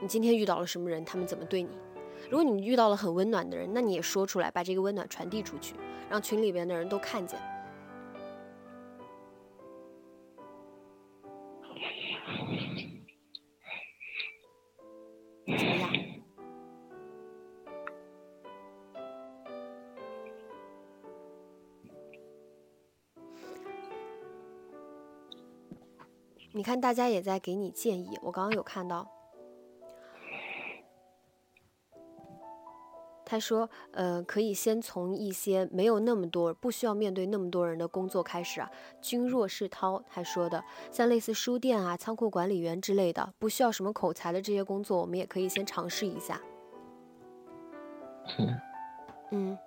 [0.01, 1.70] 你今天遇到了什么人，他们怎么对你？
[2.30, 5.74] 如果你遇到了很温暖的人，那你也说出来，把这个温暖传递出去，
[6.09, 7.40] 让群里边的人都看见。
[15.46, 15.90] 怎么样？
[26.52, 28.18] 你看，大家也在给你建议。
[28.22, 29.08] 我刚刚有看到，
[33.30, 38.68] 他说：“呃，可以先从一些没有那么多、不需要面对那么多人的工作开始啊。”
[39.00, 46.40] 君若是涛他说的，像类似书店啊、仓库管理员之类的，不需要什么口才的这些工作，我们也可以先尝试一下。
[48.36, 48.60] 嗯，
[49.30, 49.58] 嗯，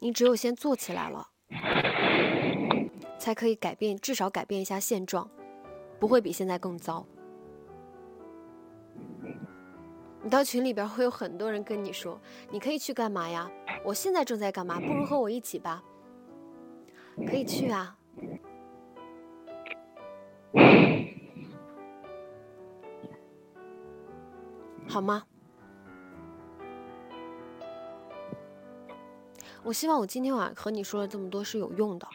[0.00, 1.28] 你只有先做起来了，
[3.18, 5.30] 才可以改变，至少改变一下现状。
[5.98, 7.06] 不会比现在更糟。
[10.26, 12.20] 你到群里边会有很多人跟你说
[12.50, 13.48] ：“你可以去干嘛呀？
[13.84, 14.80] 我现在正在干嘛？
[14.80, 15.84] 不如和我一起吧。”
[17.30, 17.96] 可以去啊，
[24.88, 25.22] 好吗？
[29.62, 32.08] 我希望我今天晚上和你说了这么多是有用的。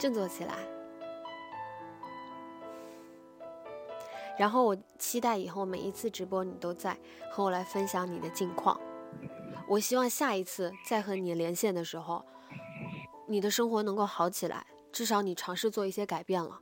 [0.00, 0.54] 振作起来。
[4.38, 6.98] 然后我期待以后每一次直播你都在
[7.30, 8.80] 和我来分享你的近况。
[9.68, 12.24] 我希望下一次再和你连线的时候，
[13.28, 16.58] 你的生活能够好起来，至少你尝试做一些改变了。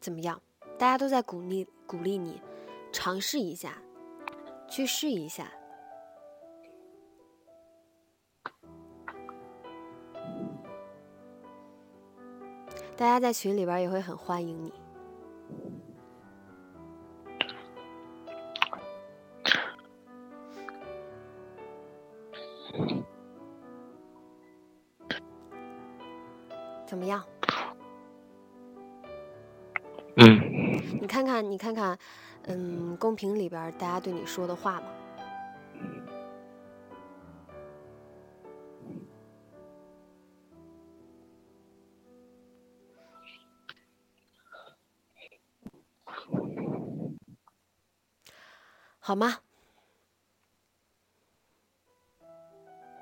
[0.00, 0.40] 怎么样？
[0.78, 2.40] 大家都在鼓励鼓励你，
[2.92, 3.76] 尝试一下，
[4.68, 5.52] 去试一下。
[12.96, 14.72] 大家在群里边也会很欢迎你。
[31.18, 31.98] 看看，你看看，
[32.44, 34.86] 嗯，公屏里边大家对你说的话吗？
[49.00, 49.38] 好吗？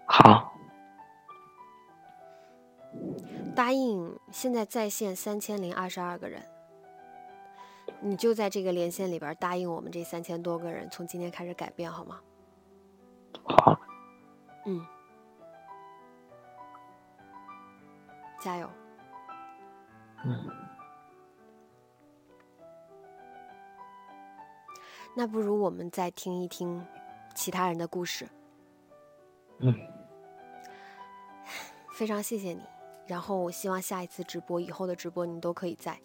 [0.07, 0.55] 好。
[3.55, 6.43] 答应现在在线三千零二十二个人，
[8.07, 12.21] 你就在这个连线里边答应我们这三千多个人，从今天开始改变，好吗？
[13.43, 13.77] 好。
[14.65, 14.87] 嗯。
[18.41, 18.71] 加油。
[20.25, 20.49] 嗯。
[25.17, 26.87] 那不如我们再听一听
[27.35, 28.29] 其他人的故事。
[29.59, 29.75] 嗯，
[31.93, 32.63] 非常谢谢你。
[33.09, 35.99] 然后我希望下一次直播以后的直播你都可以在，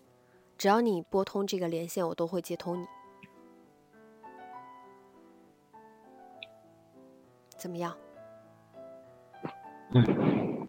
[0.61, 2.85] 只要你拨通这个连线，我都会接通你。
[7.57, 7.97] 怎么样？
[9.95, 10.67] 嗯。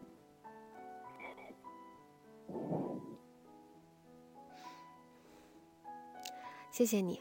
[6.71, 7.21] 谢谢你。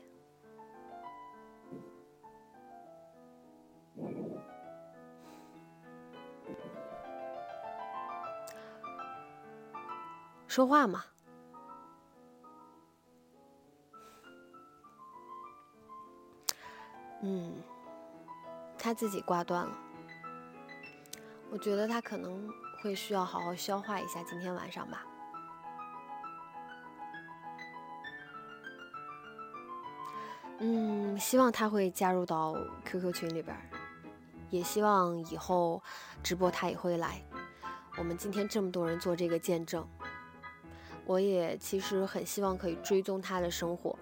[10.48, 11.04] 说话嘛，
[17.22, 17.54] 嗯，
[18.78, 19.78] 他自己挂断了，
[21.52, 22.50] 我觉得他可能
[22.82, 25.06] 会需要好好消化一下今天晚上吧。
[30.58, 32.56] 嗯，希望他会加入到
[32.86, 33.56] QQ 群里边，
[34.50, 35.82] 也希望以后
[36.22, 37.22] 直播他也会来。
[37.98, 39.88] 我们今天这么多人做这个见证。
[41.04, 43.98] 我也其实很希望可以追踪他的生活，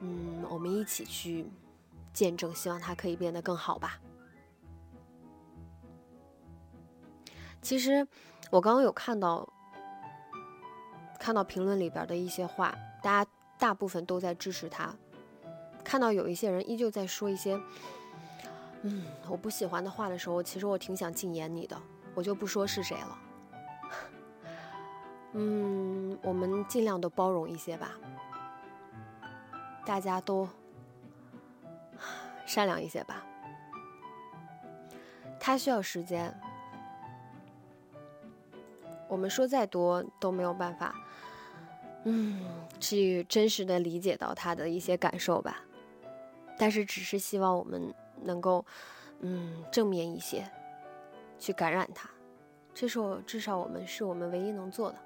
[0.00, 1.46] 嗯，我们一起去
[2.20, 3.98] 见证，希望他可以变得更好吧。
[7.62, 8.06] 其实
[8.50, 9.50] 我刚刚有看到
[11.18, 14.94] 看到评论里边的一些话，大家大部分都在支持他。
[15.82, 17.58] 看到有一些人依旧在说一些
[18.82, 21.80] 嗯我不喜欢的话的时候，其实我挺想禁言你的，
[22.14, 23.18] 我就不说是谁了。
[25.32, 27.92] 嗯，我们尽量都包容一些吧，
[29.86, 30.46] 大家都
[32.52, 33.24] 善良一些吧。
[35.38, 36.34] 他需要时间，
[39.06, 40.92] 我们说再多都没有办法，
[42.02, 42.44] 嗯，
[42.80, 45.62] 去真实的理解到他的一些感受吧。
[46.58, 48.66] 但是，只是希望我们能够，
[49.20, 50.44] 嗯，正面一些，
[51.38, 52.10] 去感染他。
[52.74, 54.98] 这是我至少我们是我们唯一能做的。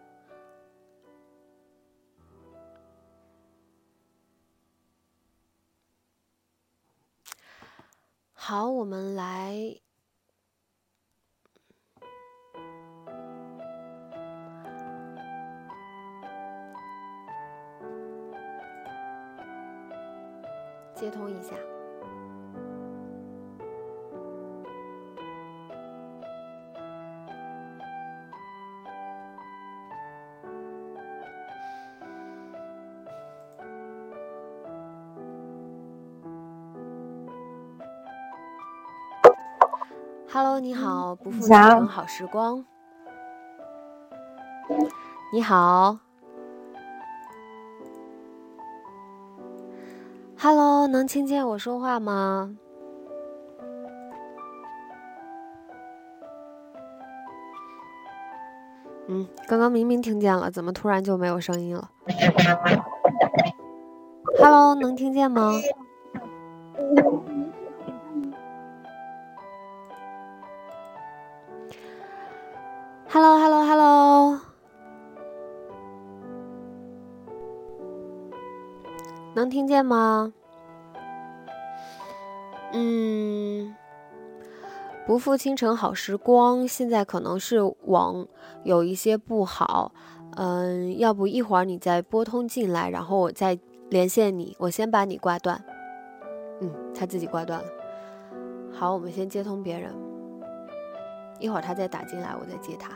[8.47, 9.55] 好，我们来
[20.95, 21.74] 接通一下。
[40.35, 42.65] Hello，你好，不负此生好时光。
[45.33, 45.97] 你好。
[50.37, 52.57] Hello，能听见我说话吗？
[59.07, 61.89] 嗯，刚刚明明听见了，怎么突然就没有声音了
[64.41, 65.53] ？Hello，能听见吗
[79.35, 80.33] 能听见吗？
[82.73, 83.75] 嗯，
[85.07, 88.27] 不负倾城好时光，现在可能是网
[88.65, 89.93] 有一些不好，
[90.37, 93.59] 嗯，要不一会儿你再拨通进来，然后我再
[93.91, 95.65] 连线你，我先把你挂断。
[96.61, 97.67] 嗯，他自己挂断了。
[98.73, 99.95] 好，我们先接通别人，
[101.39, 102.91] 一会儿他再打进来，我再接他。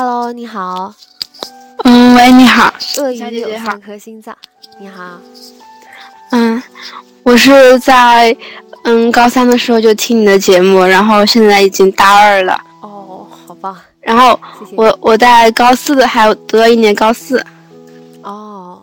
[0.00, 0.94] Hello，你好。
[1.82, 2.72] 嗯，喂，你好。
[2.98, 4.32] 鳄鱼有三颗心脏。
[4.78, 5.18] 你好。
[6.30, 6.62] 嗯，
[7.24, 8.36] 我是在
[8.84, 12.56] 嗯高三的时候就听你的节目，然后现在已经大二了。
[12.80, 13.76] 哦，好棒。
[14.00, 14.38] 然后
[14.76, 17.44] 我我在高四的还有读了一年高四。
[18.22, 18.80] 哦。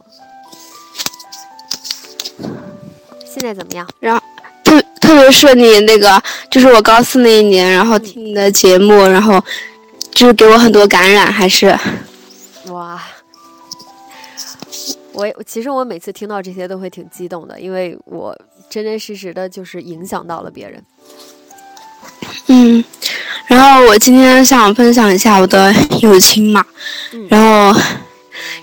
[3.24, 3.88] 现在怎么样？
[4.02, 4.22] 然后
[4.66, 9.42] 特特别顺利，那个就是我高四那一年，然后听你的节目，然后。
[10.16, 11.78] 就是给我很多感染，还是
[12.70, 13.00] 哇！
[15.12, 18.34] 我其实我每次听到这些都会挺激动的，因为我
[18.70, 20.82] 真真实实的就是影响到了别人。
[22.48, 22.84] 嗯，
[23.48, 26.66] 然后我今天想分享一下我的友情嘛。
[27.12, 27.28] 嗯。
[27.30, 27.42] 然
[27.74, 27.78] 后，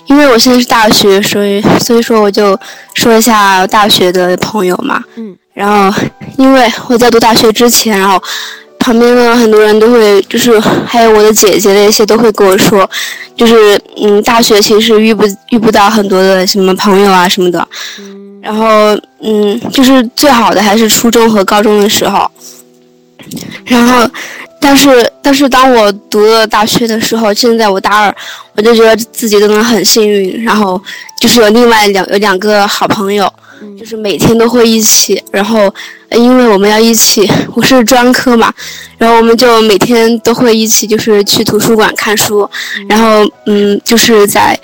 [0.07, 2.59] 因为我现在是大学，所以所以说我就
[2.95, 5.03] 说一下大学的朋友嘛。
[5.15, 5.37] 嗯。
[5.53, 6.01] 然后，
[6.37, 8.19] 因为我在读大学之前，然后。
[8.83, 12.87] 旁边的很多人都会，就是还有我的姐姐那些都会跟我说，
[13.37, 17.65] 就是嗯，大学其实遇不遇不到很多的什么朋友啊什么的，
[18.41, 22.29] 然后嗯，就是最好的还是初中和高中的时候，
[23.65, 24.05] 然后，
[24.59, 28.13] 但是但是当我读了大学的时候，现在我大二，
[28.55, 30.81] 我就觉得自己真的很幸运，然后
[31.21, 33.31] 就是有另外两有两个好朋友。
[33.77, 35.73] 就是每天都会一起，然后
[36.11, 38.53] 因为我们要一起，我是专科嘛，
[38.97, 42.49] 然后我们就每天都会一起，就是去图书馆看书，
[42.87, 44.57] 然后嗯，就是在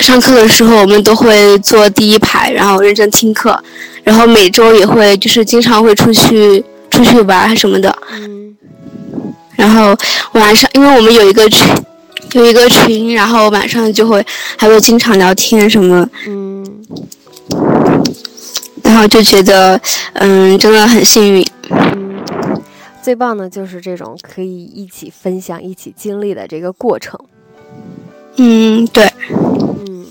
[0.00, 3.58] 上课的时候，我们都会坐第一排，然后认真听课，
[4.02, 8.56] 然后每周也会就是经常会出去出去玩什么的，嗯，
[9.56, 9.96] 然后
[10.32, 11.66] 晚上因为我们有一个群，
[12.32, 14.24] 有一个群，然后晚上就会
[14.56, 16.55] 还会经常聊天什么，嗯。
[18.86, 19.78] 然后就觉得，
[20.14, 21.44] 嗯，真的很幸运。
[21.70, 22.24] 嗯，
[23.02, 27.18] 最棒的就是这种可以一起分享、一起经历的这个过程。
[28.36, 29.12] 嗯，对。
[29.30, 30.06] 嗯。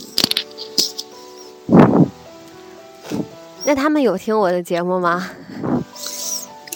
[3.64, 5.30] 那他们有听我的节目吗？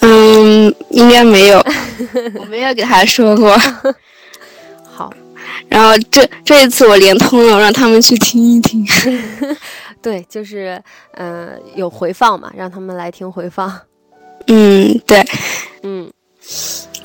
[0.01, 1.63] 嗯，应该没有。
[2.39, 3.55] 我没有给他说过。
[4.89, 5.13] 好。
[5.67, 8.87] 然后这这一次我连通了，让他们去听一听。
[10.01, 10.81] 对，就是，
[11.11, 13.87] 嗯，有回放嘛，让他们来听回放。
[14.47, 15.23] 嗯，对，
[15.83, 16.11] 嗯，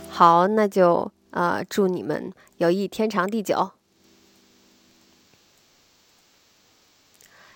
[0.08, 3.72] 好，那就呃，祝你们友谊天长地久。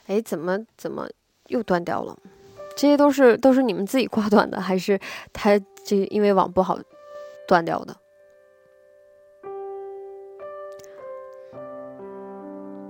[0.09, 1.09] 哎，怎么怎么
[1.47, 2.17] 又断掉了？
[2.77, 4.99] 这些都是都是你们自己挂断的，还是
[5.33, 6.79] 他这因为网不好
[7.47, 7.97] 断掉的？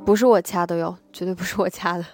[0.04, 2.04] 不是我掐的哟，绝对不是我掐的。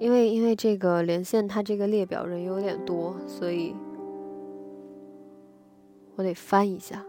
[0.00, 3.74] 因为因为这个连线，它这个列表人有点多，所以
[6.16, 7.02] 我得翻一下。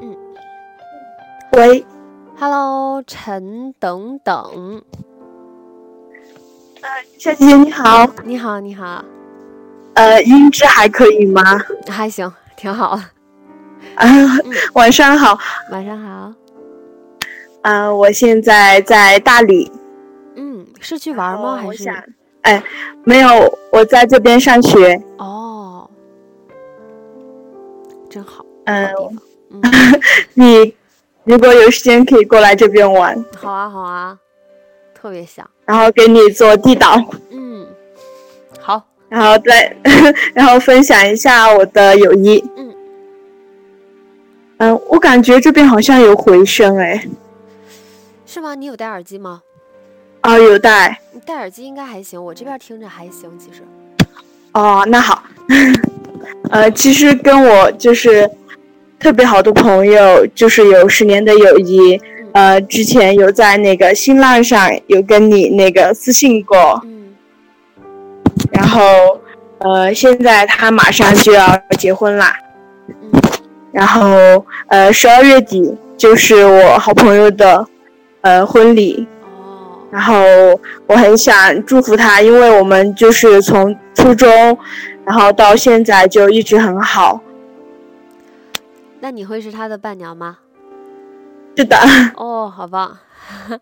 [0.00, 0.16] 嗯，
[1.52, 1.86] 喂
[2.36, 4.82] ，Hello，陈等等，
[6.82, 9.02] 呃，小姐姐你好，你好你好，
[9.94, 11.42] 呃，音质还可以吗？
[11.88, 12.30] 还行。
[12.56, 12.98] 挺好
[13.96, 14.06] 啊，
[14.74, 15.38] 晚上好，
[15.70, 16.32] 晚上好。
[17.62, 19.70] 啊，我现在在大理。
[20.34, 21.56] 嗯，是去玩吗？
[21.56, 21.88] 还是？
[22.42, 22.62] 哎，
[23.04, 25.00] 没有，我在这边上学。
[25.18, 25.88] 哦，
[28.08, 28.44] 真好。
[28.64, 28.88] 嗯，
[30.34, 30.74] 你
[31.24, 33.24] 如果有时间可以过来这边玩。
[33.36, 34.18] 好啊，好啊，
[34.94, 35.48] 特别想。
[35.64, 36.96] 然后给你做地导。
[39.08, 39.76] 然后再，
[40.34, 42.42] 然后分享一下我的友谊。
[42.56, 42.74] 嗯，
[44.58, 47.06] 嗯，我感觉这边好像有回声，哎，
[48.26, 48.54] 是吗？
[48.54, 49.42] 你有戴耳机吗？
[50.22, 50.98] 啊，有戴。
[51.12, 53.62] 你戴耳机应该还行，我这边听着还行，其实。
[54.52, 55.22] 哦，那好。
[56.50, 58.28] 呃，其实跟我就是
[58.98, 62.00] 特别好的朋友，就是有十年的友谊。
[62.32, 66.80] 呃，之前有在那个新浪上有跟你那个私信过。
[66.84, 67.05] 嗯。
[68.52, 69.20] 然后
[69.58, 71.46] 呃，现在他马上就要
[71.78, 72.34] 结婚啦。
[73.72, 77.66] 然后呃，十二月底就是我好朋友的
[78.22, 79.06] 呃婚礼。
[79.88, 80.16] 然后
[80.86, 84.28] 我很想祝福他，因为我们就是从初中，
[85.06, 87.20] 然后到现在就一直很好。
[89.00, 90.38] 那你会是他的伴娘吗？
[91.56, 91.78] 是的。
[92.16, 92.98] 哦，好棒。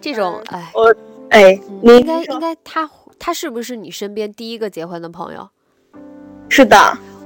[0.00, 0.92] 这种哎，我
[1.30, 5.48] 哎，你应该应该他他是不是你身边第一个结婚的朋友？
[6.48, 6.76] 是的。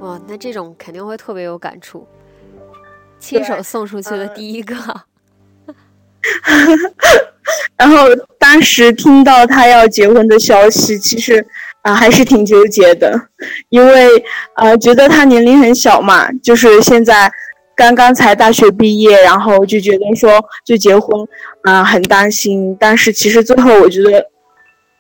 [0.01, 2.07] 哇，那这种肯定会特别有感触，
[3.21, 4.75] 亲手送出去的第一个。
[7.77, 8.07] 然后
[8.39, 11.45] 当时听到他要结婚的消息，其实
[11.83, 13.29] 啊还是挺纠结的，
[13.69, 14.09] 因为
[14.55, 17.31] 啊觉得他年龄很小嘛，就是现在
[17.75, 20.31] 刚刚才大学毕业，然后就觉得说
[20.65, 21.29] 就结婚
[21.63, 22.77] 啊很担心。
[22.79, 24.31] 但是其实最后我觉得，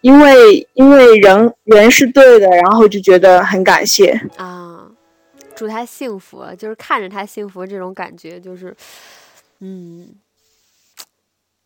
[0.01, 4.91] 因为因为人人是对的，然后就觉得很感谢啊，
[5.55, 8.75] 祝他幸福，就是看着他幸福这种感觉，就是
[9.61, 10.09] 嗯。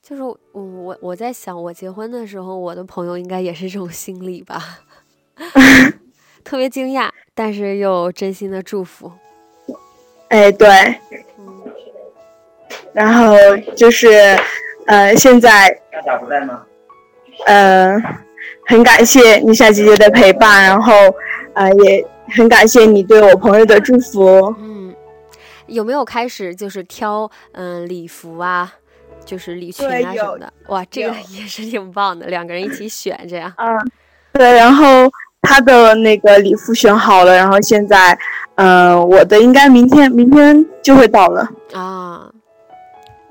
[0.08, 4.78] 就是我我我在想，我结婚的时候，我的朋友应该也是这种心理吧，
[6.44, 9.10] 特别惊讶，但是又真心的祝福。
[10.36, 10.68] 哎，对。
[12.92, 13.34] 然后
[13.74, 14.38] 就是，
[14.86, 15.80] 呃，现在。
[16.04, 16.62] 家不在吗？
[17.46, 17.96] 呃，
[18.66, 20.92] 很感谢妮夏姐姐的陪伴，然后，
[21.54, 22.06] 呃，也
[22.36, 24.54] 很感谢你对我朋友的祝福。
[24.58, 24.94] 嗯，
[25.66, 28.74] 有没有开始就是挑嗯礼服啊？
[29.24, 33.52] 就是礼裙啊什么的，哇，这个也是挺棒的，两个人一起选这样。
[33.56, 33.90] 嗯，
[34.34, 35.10] 对，然后
[35.42, 38.16] 他的那个礼服选好了，然后现在，
[38.56, 42.30] 嗯，我的应该明天明天就会到了啊。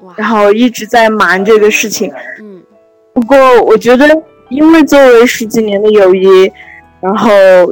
[0.02, 2.12] 哇，然后一直在忙这个事情。
[2.40, 2.62] 嗯，
[3.14, 4.08] 不过我觉得，
[4.50, 6.52] 因为作为十几年的友谊，
[7.02, 7.30] 然后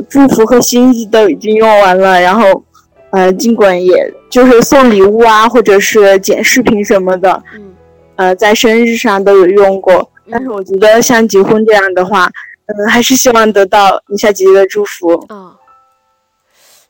[0.10, 2.64] 祝福和心意都已经用完了，然后，
[3.12, 7.43] 呃，尽管也就是送礼物啊，或者是剪视频什么的。
[7.56, 7.74] 嗯。
[8.16, 12.30] 呃，在生日上都有用过，但是我觉得像结婚这样的话，
[12.68, 15.26] 嗯，还是希望得到你夏姐姐的祝福。
[15.30, 15.51] 嗯，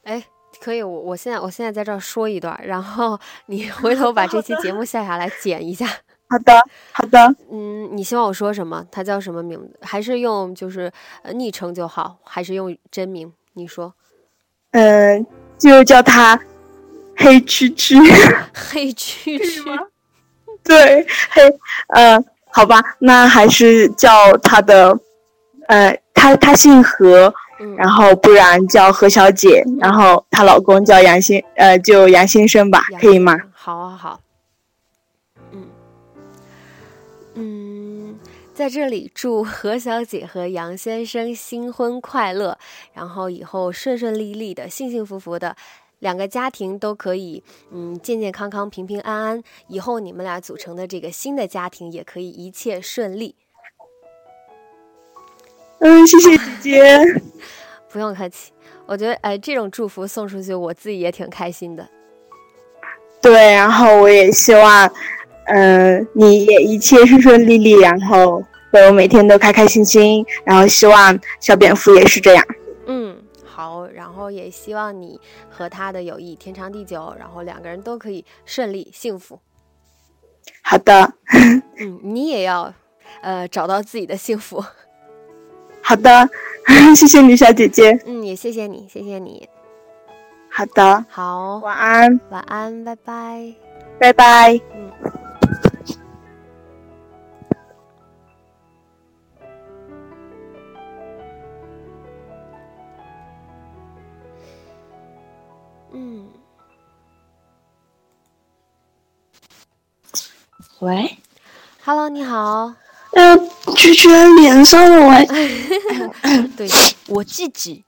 [0.03, 0.23] 哎，
[0.63, 5.85] 可以，我我现在我现在在这儿说一段，然后你回头把这期节目下下来剪一下。
[6.29, 6.53] 好的，
[6.93, 7.35] 好的。
[7.51, 8.85] 嗯，你希望我说什么？
[8.89, 9.77] 他叫什么名字？
[9.81, 10.91] 还是用就是
[11.21, 12.17] 呃昵称就好？
[12.23, 13.31] 还是用真名？
[13.53, 13.93] 你说。
[14.71, 15.25] 嗯，
[15.59, 16.39] 就叫他
[17.17, 17.99] 黑蛐蛐。
[18.53, 19.87] 黑蛐蛐。
[20.63, 21.41] 对，黑，
[21.89, 24.97] 呃，好吧，那还是叫他的，
[25.67, 27.33] 呃，他他姓何，
[27.77, 33.37] 然后不然叫何小姐，然后她老公叫杨先，呃，就杨先生吧，可以吗？
[33.51, 34.19] 好，好，好，
[35.51, 35.65] 嗯，
[37.35, 38.19] 嗯，
[38.53, 42.57] 在这里祝何小姐和杨先生新婚快乐，
[42.93, 45.55] 然后以后顺顺利利的，幸幸福福的。
[45.99, 47.41] 两个家庭都可以，
[47.71, 49.43] 嗯，健健康康、平平安安。
[49.67, 53.35] 以后你们俩组成的这个新的家庭也可以一切顺利。
[55.83, 57.21] 嗯，谢谢姐姐。
[57.91, 58.51] 不用客气，
[58.85, 61.87] 我觉得，哎，这种祝福送出去，我自己也挺开心的。
[63.21, 64.89] 对，然后我也希望，
[65.47, 72.45] 嗯，你也一切顺顺利利，然后我每天都开开心心，然后希望小蝙蝠也是这样。
[72.87, 73.21] 嗯。
[73.45, 75.19] 好，然后也希望你
[75.49, 79.39] 和他的友谊天长地久，然后两个人都可以顺利幸福。
[80.63, 81.13] 好的，
[81.77, 82.73] 嗯，你也要，
[83.21, 84.63] 呃，找到自己的幸福。
[85.85, 86.29] 好的，
[86.95, 87.91] 谢谢你，小姐姐。
[88.05, 89.47] 嗯，也谢谢你，谢谢你。
[90.49, 93.53] 好的，好，晚安，晚安，拜拜，
[93.99, 94.61] 拜拜。
[94.73, 94.91] 嗯。
[105.91, 106.27] 嗯，
[110.79, 111.17] 喂
[111.83, 112.73] ，Hello，你好。
[113.13, 113.37] 呃，
[113.75, 115.27] 居然连上了喂。
[116.57, 116.67] 对，
[117.07, 117.83] 我自己。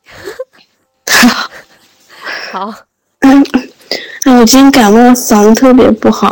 [2.51, 2.73] 好。
[3.19, 3.45] 嗯，
[4.25, 6.27] 我今天感冒，嗓子特别不好。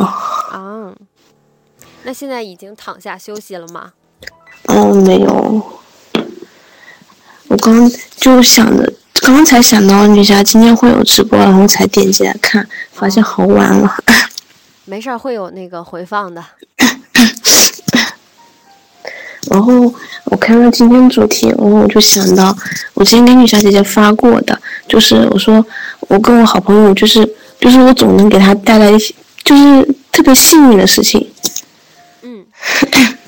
[0.50, 0.94] 啊，
[2.04, 3.92] 那现在已经躺下休息了吗？
[4.66, 5.80] 嗯，没有。
[7.48, 8.92] 我刚就想着。
[9.22, 13.96] 刚才想到女侠今天会有直播，然后才点进来看，发现好晚了。
[14.84, 16.44] 没事儿，会有那个回放的。
[19.50, 19.92] 然后
[20.24, 22.56] 我看到今天主题，然后我就想到
[22.94, 25.64] 我之前给女侠姐姐发过的，就是我说
[26.08, 27.28] 我跟我好朋友，就是
[27.60, 31.30] 就是我总能给她带来一些就是特别幸运的事情。
[32.22, 32.44] 嗯。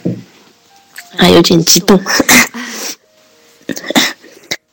[1.18, 2.00] 啊有点激动。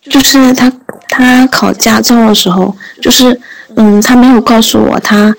[0.09, 0.71] 就是他
[1.07, 3.39] 他考驾照的时候，就是
[3.75, 5.33] 嗯，他没有告诉我他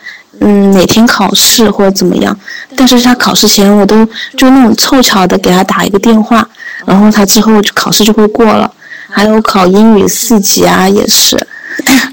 [0.46, 2.38] 嗯哪天考试或者怎么样，
[2.76, 4.04] 但是他考试前我都
[4.36, 6.46] 就那种凑巧的给他打一个电话，
[6.84, 8.70] 然后他之后考试就会过了。
[9.08, 11.46] 还有考英语四级啊，也是。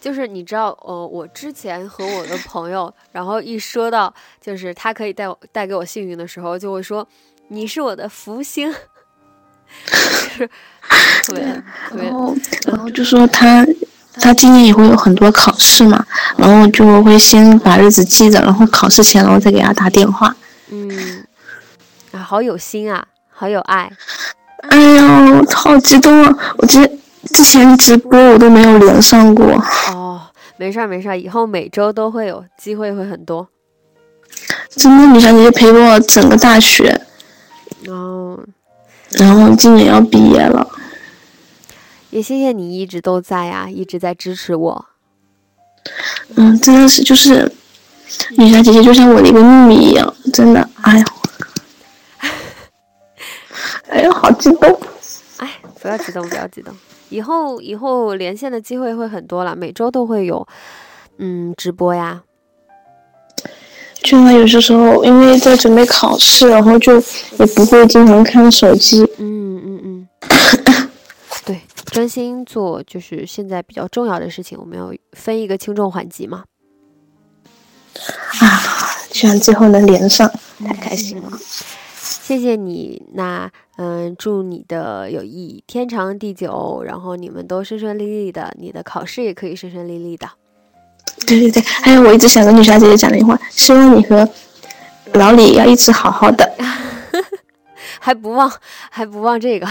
[0.00, 7.06] 就是你知道，呃，我之前和我的朋友，然后一说到就是他可以带带给我幸运的时候，就会说
[7.48, 8.72] 你是我的福星。
[9.86, 10.48] 就是
[11.22, 11.44] 特别
[11.88, 12.04] 特别。
[12.04, 12.34] 然后，
[12.66, 13.64] 然后就说他
[14.20, 16.04] 他今年也会有很多考试嘛，
[16.36, 20.34] 然后就会先把日子记着，然后考试前然后再给他打电话。
[20.70, 21.24] 嗯，
[22.12, 23.90] 啊，好有心啊，好有爱。
[24.68, 26.38] 哎呀，好激动啊！
[26.58, 26.88] 我之
[27.32, 29.46] 之前直播我都没有连上过。
[29.90, 30.20] 哦，
[30.56, 33.48] 没事儿没事儿，以后每周都会有机会，会很多。
[34.76, 37.00] 真的，女小姐姐陪我整个大学。
[37.88, 38.38] 哦。
[39.10, 40.66] 然后今年要毕业了。
[42.12, 44.84] 也谢谢你一直都在呀，一直在支持我。
[46.36, 47.50] 嗯，真的是，就是
[48.36, 51.04] 女侠姐姐就像我的一个秘密一样，真的，哎呀。
[53.88, 54.78] 哎呀，好激动！
[55.38, 55.50] 哎，
[55.80, 56.74] 不要激动，不要激动。
[57.08, 60.46] 以后以后连线的机会会很多了，每周都会有，
[61.16, 62.22] 嗯，直播呀。
[64.02, 66.94] 就啊，有些时候因为在准备考试，然后就
[67.38, 69.02] 也不会经常看手机。
[69.18, 70.08] 嗯嗯嗯。
[71.44, 74.56] 对，专心做就是现在比较重要的事情。
[74.58, 76.44] 我们要分一个轻重缓急嘛。
[78.40, 78.60] 啊，
[79.10, 80.30] 居然最后能连上，
[80.64, 81.30] 太开心了。
[81.94, 90.28] 谢谢你，那嗯，祝你的友谊天长地久，然后你们都顺顺利利的，你的考试也可以顺顺利利的。
[91.26, 94.28] 对对对，还有我一直想跟女侠姐姐讲的一句话，希望你和
[95.14, 96.48] 老李要一直好好的。
[98.00, 98.50] 还不忘，
[98.90, 99.68] 还不忘这个。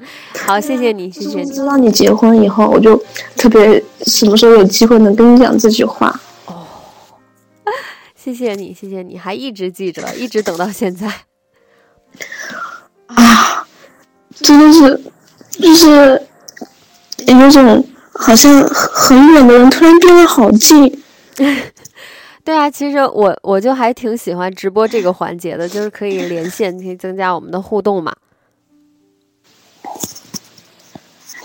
[0.46, 1.50] 好，谢谢你，谢谢你。
[1.50, 2.96] 知道你结婚以后，我就
[3.36, 6.08] 特别什么时候有机会能跟你讲这句话。
[6.46, 6.66] 哦，
[8.16, 11.06] 谢谢你，谢谢你，还一直记着，一直等到现在。
[13.06, 13.66] 啊，
[14.36, 15.00] 真的是，
[15.60, 16.22] 就是
[17.26, 17.84] 有种
[18.14, 21.02] 好像很远的人突然变得好近。
[22.44, 28.14] 对啊，其实我我就还挺喜欢直播这个环节的，就是可以连线，可以增加我们的互动嘛。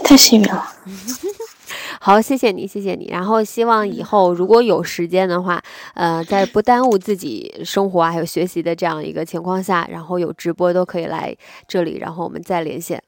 [0.04, 0.68] 太幸运了。
[2.00, 3.08] 好，谢谢你，谢谢你。
[3.10, 5.62] 然后希望以后如果有时间的话，
[5.94, 11.34] 呃，在不耽误自己生活还有学习的这样一个情况下，然后有直播都可以来
[11.66, 13.02] 这里，然后我们再连线。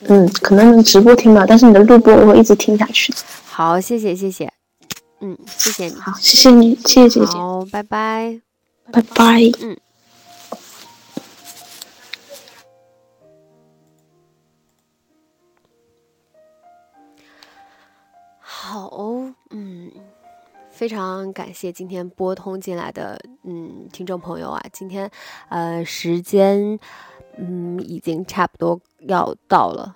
[0.00, 3.12] 嗯，可能直播听吧，但是你的录播我会一直听下去。
[3.44, 4.50] 好，谢谢，谢谢。
[5.20, 5.94] 嗯，谢谢你。
[5.96, 7.26] 好，谢谢你，谢谢姐姐。
[7.26, 8.40] 好，拜拜。
[8.90, 9.40] 拜拜。
[9.60, 9.76] 嗯。
[18.66, 18.90] 好，
[19.50, 19.88] 嗯，
[20.70, 25.08] 非常感谢今天拨通进来的嗯听众朋友啊，今天
[25.48, 26.76] 呃时间
[27.38, 29.94] 嗯已经差不多要到了，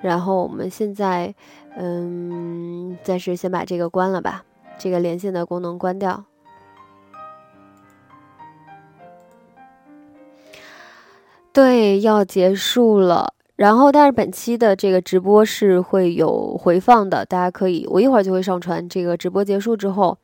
[0.00, 1.34] 然后我们现在
[1.76, 4.44] 嗯暂时先把这个关了吧，
[4.78, 6.24] 这个连线的功能关掉。
[11.52, 13.34] 对，要结束了。
[13.60, 18.88] 然后，但是本期的这个直播是会有回放的，大家可以，我一会儿就会上传。
[18.88, 20.16] 这个直播结束之后，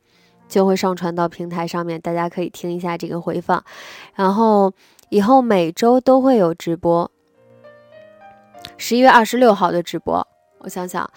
[0.47, 3.63] 就会上传到平台上面，大家可以听一下这个回放。
[4.15, 4.73] 然后
[5.09, 7.11] 以后每周都会有直播，
[8.75, 10.27] 十一月二十六号的直播。
[10.61, 11.07] 我想想，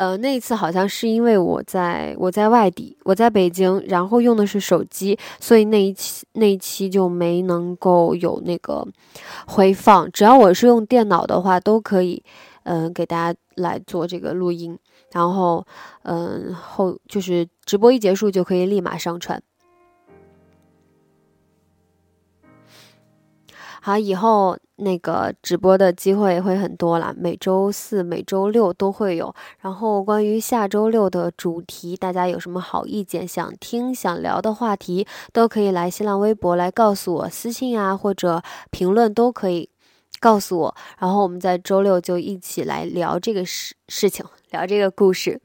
[0.00, 8.82] 呃，那一次好像是因为我在我在外地，我在北京，然后用的是手机，所以那一期那一期就没能够有那个
[9.46, 10.10] 回放。
[10.10, 12.22] 只要我是用电脑的话，都可以，
[12.62, 14.78] 嗯，给大家来做这个录音，
[15.12, 15.66] 然后，
[16.04, 19.42] 嗯，后就是直播一结束就可以立马上传。
[23.82, 29.34] 好，以后那个直播的机会会很多了，每周四、每周六都会有。
[29.60, 39.70] 然后关于下周六的主题，大家有什么好意见、想听、想聊的话题，都可以来新浪微博来告诉我，私信啊或者评论都可以
[40.20, 40.74] 告诉我。
[40.98, 45.40] 然后我们在周六就一起来聊这个事事情，聊这个故事。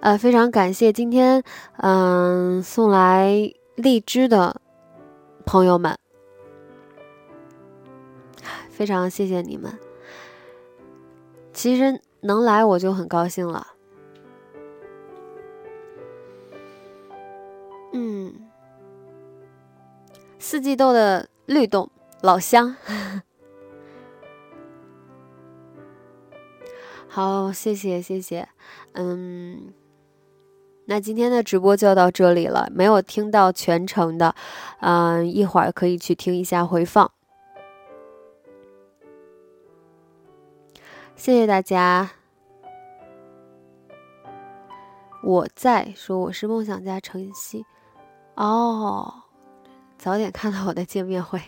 [0.00, 1.44] 呃，非常感谢今天
[1.76, 4.60] 嗯送来荔枝的。
[5.44, 5.98] 朋友们，
[8.70, 9.78] 非常谢谢你们。
[11.52, 13.74] 其实能来我就很高兴了。
[17.92, 18.48] 嗯，
[20.38, 21.90] 四季豆的律动，
[22.22, 22.74] 老乡。
[27.06, 28.48] 好，谢谢谢谢，
[28.92, 29.74] 嗯，
[30.86, 32.68] 那今天的直播就到这里了。
[32.72, 34.34] 没有听到全程的，
[34.80, 37.10] 嗯，一会儿可以去听一下回放。
[41.14, 42.10] 谢谢大家。
[45.22, 47.64] 我在说我是梦想家程曦，
[48.34, 49.22] 哦，
[49.96, 51.40] 早点看到我的见面会。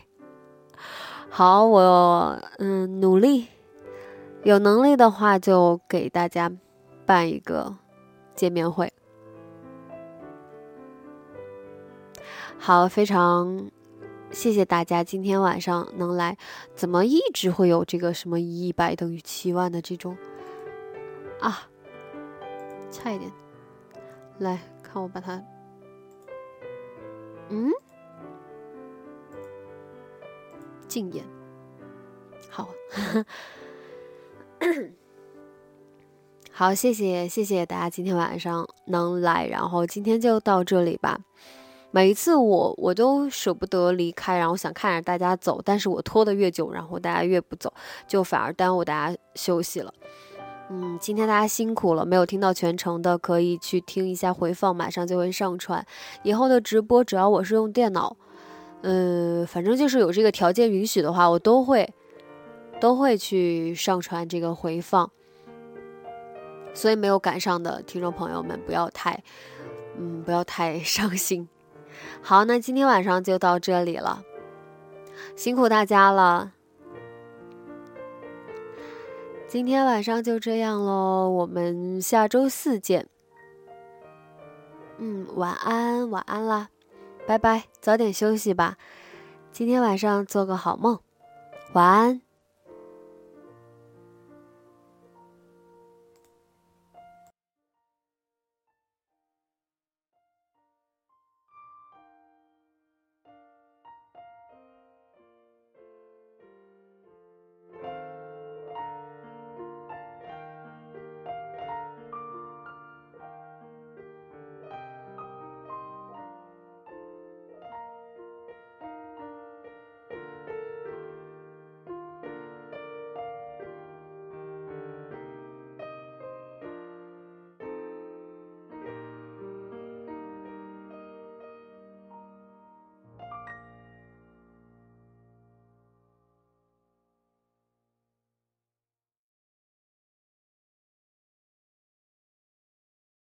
[1.28, 3.48] 好，我嗯努力。
[4.44, 6.52] 有能力的话，就给大家
[7.04, 7.74] 办一个
[8.36, 8.92] 见面会。
[12.66, 13.70] 好，非常
[14.30, 16.34] 谢谢大家今天晚上能来。
[16.74, 20.16] 怎么一直会有这个什么一百等于七万的这种
[21.40, 21.68] 啊？
[22.90, 23.30] 差一点，
[24.38, 25.44] 来看我把它，
[27.50, 27.70] 嗯，
[30.88, 31.22] 禁言，
[32.48, 32.70] 好。
[36.50, 41.20] 好，谢谢谢谢大家今天晚上能来，然后今天就到这里吧。
[41.94, 47.72] 每一次我我都舍不得离开，然后想看着大家走，但是我拖得越久，然后大家越不走，
[48.08, 49.94] 就反而耽误大家休息了。
[50.70, 55.86] 嗯，今天大家辛苦了，没有听到全程的可以去听一下回放，马上就会上传。
[56.24, 58.16] 以后的直播只要我是用电脑，
[58.82, 61.88] 嗯，反正就是有这个条件允许的话，我都会。
[62.80, 65.08] 都会去上传这个回放，
[66.74, 69.22] 所以没有赶上的听众朋友们不要太，
[69.96, 71.48] 嗯，不要太伤心。
[72.22, 74.22] 好，那今天晚上就到这里了，
[75.36, 76.52] 辛苦大家了。
[79.46, 83.06] 今天晚上就这样喽，我们下周四见。
[84.98, 86.68] 嗯，晚安，晚安啦，
[87.26, 88.76] 拜拜，早点休息吧。
[89.52, 90.98] 今天晚上做个好梦，
[91.72, 92.23] 晚安。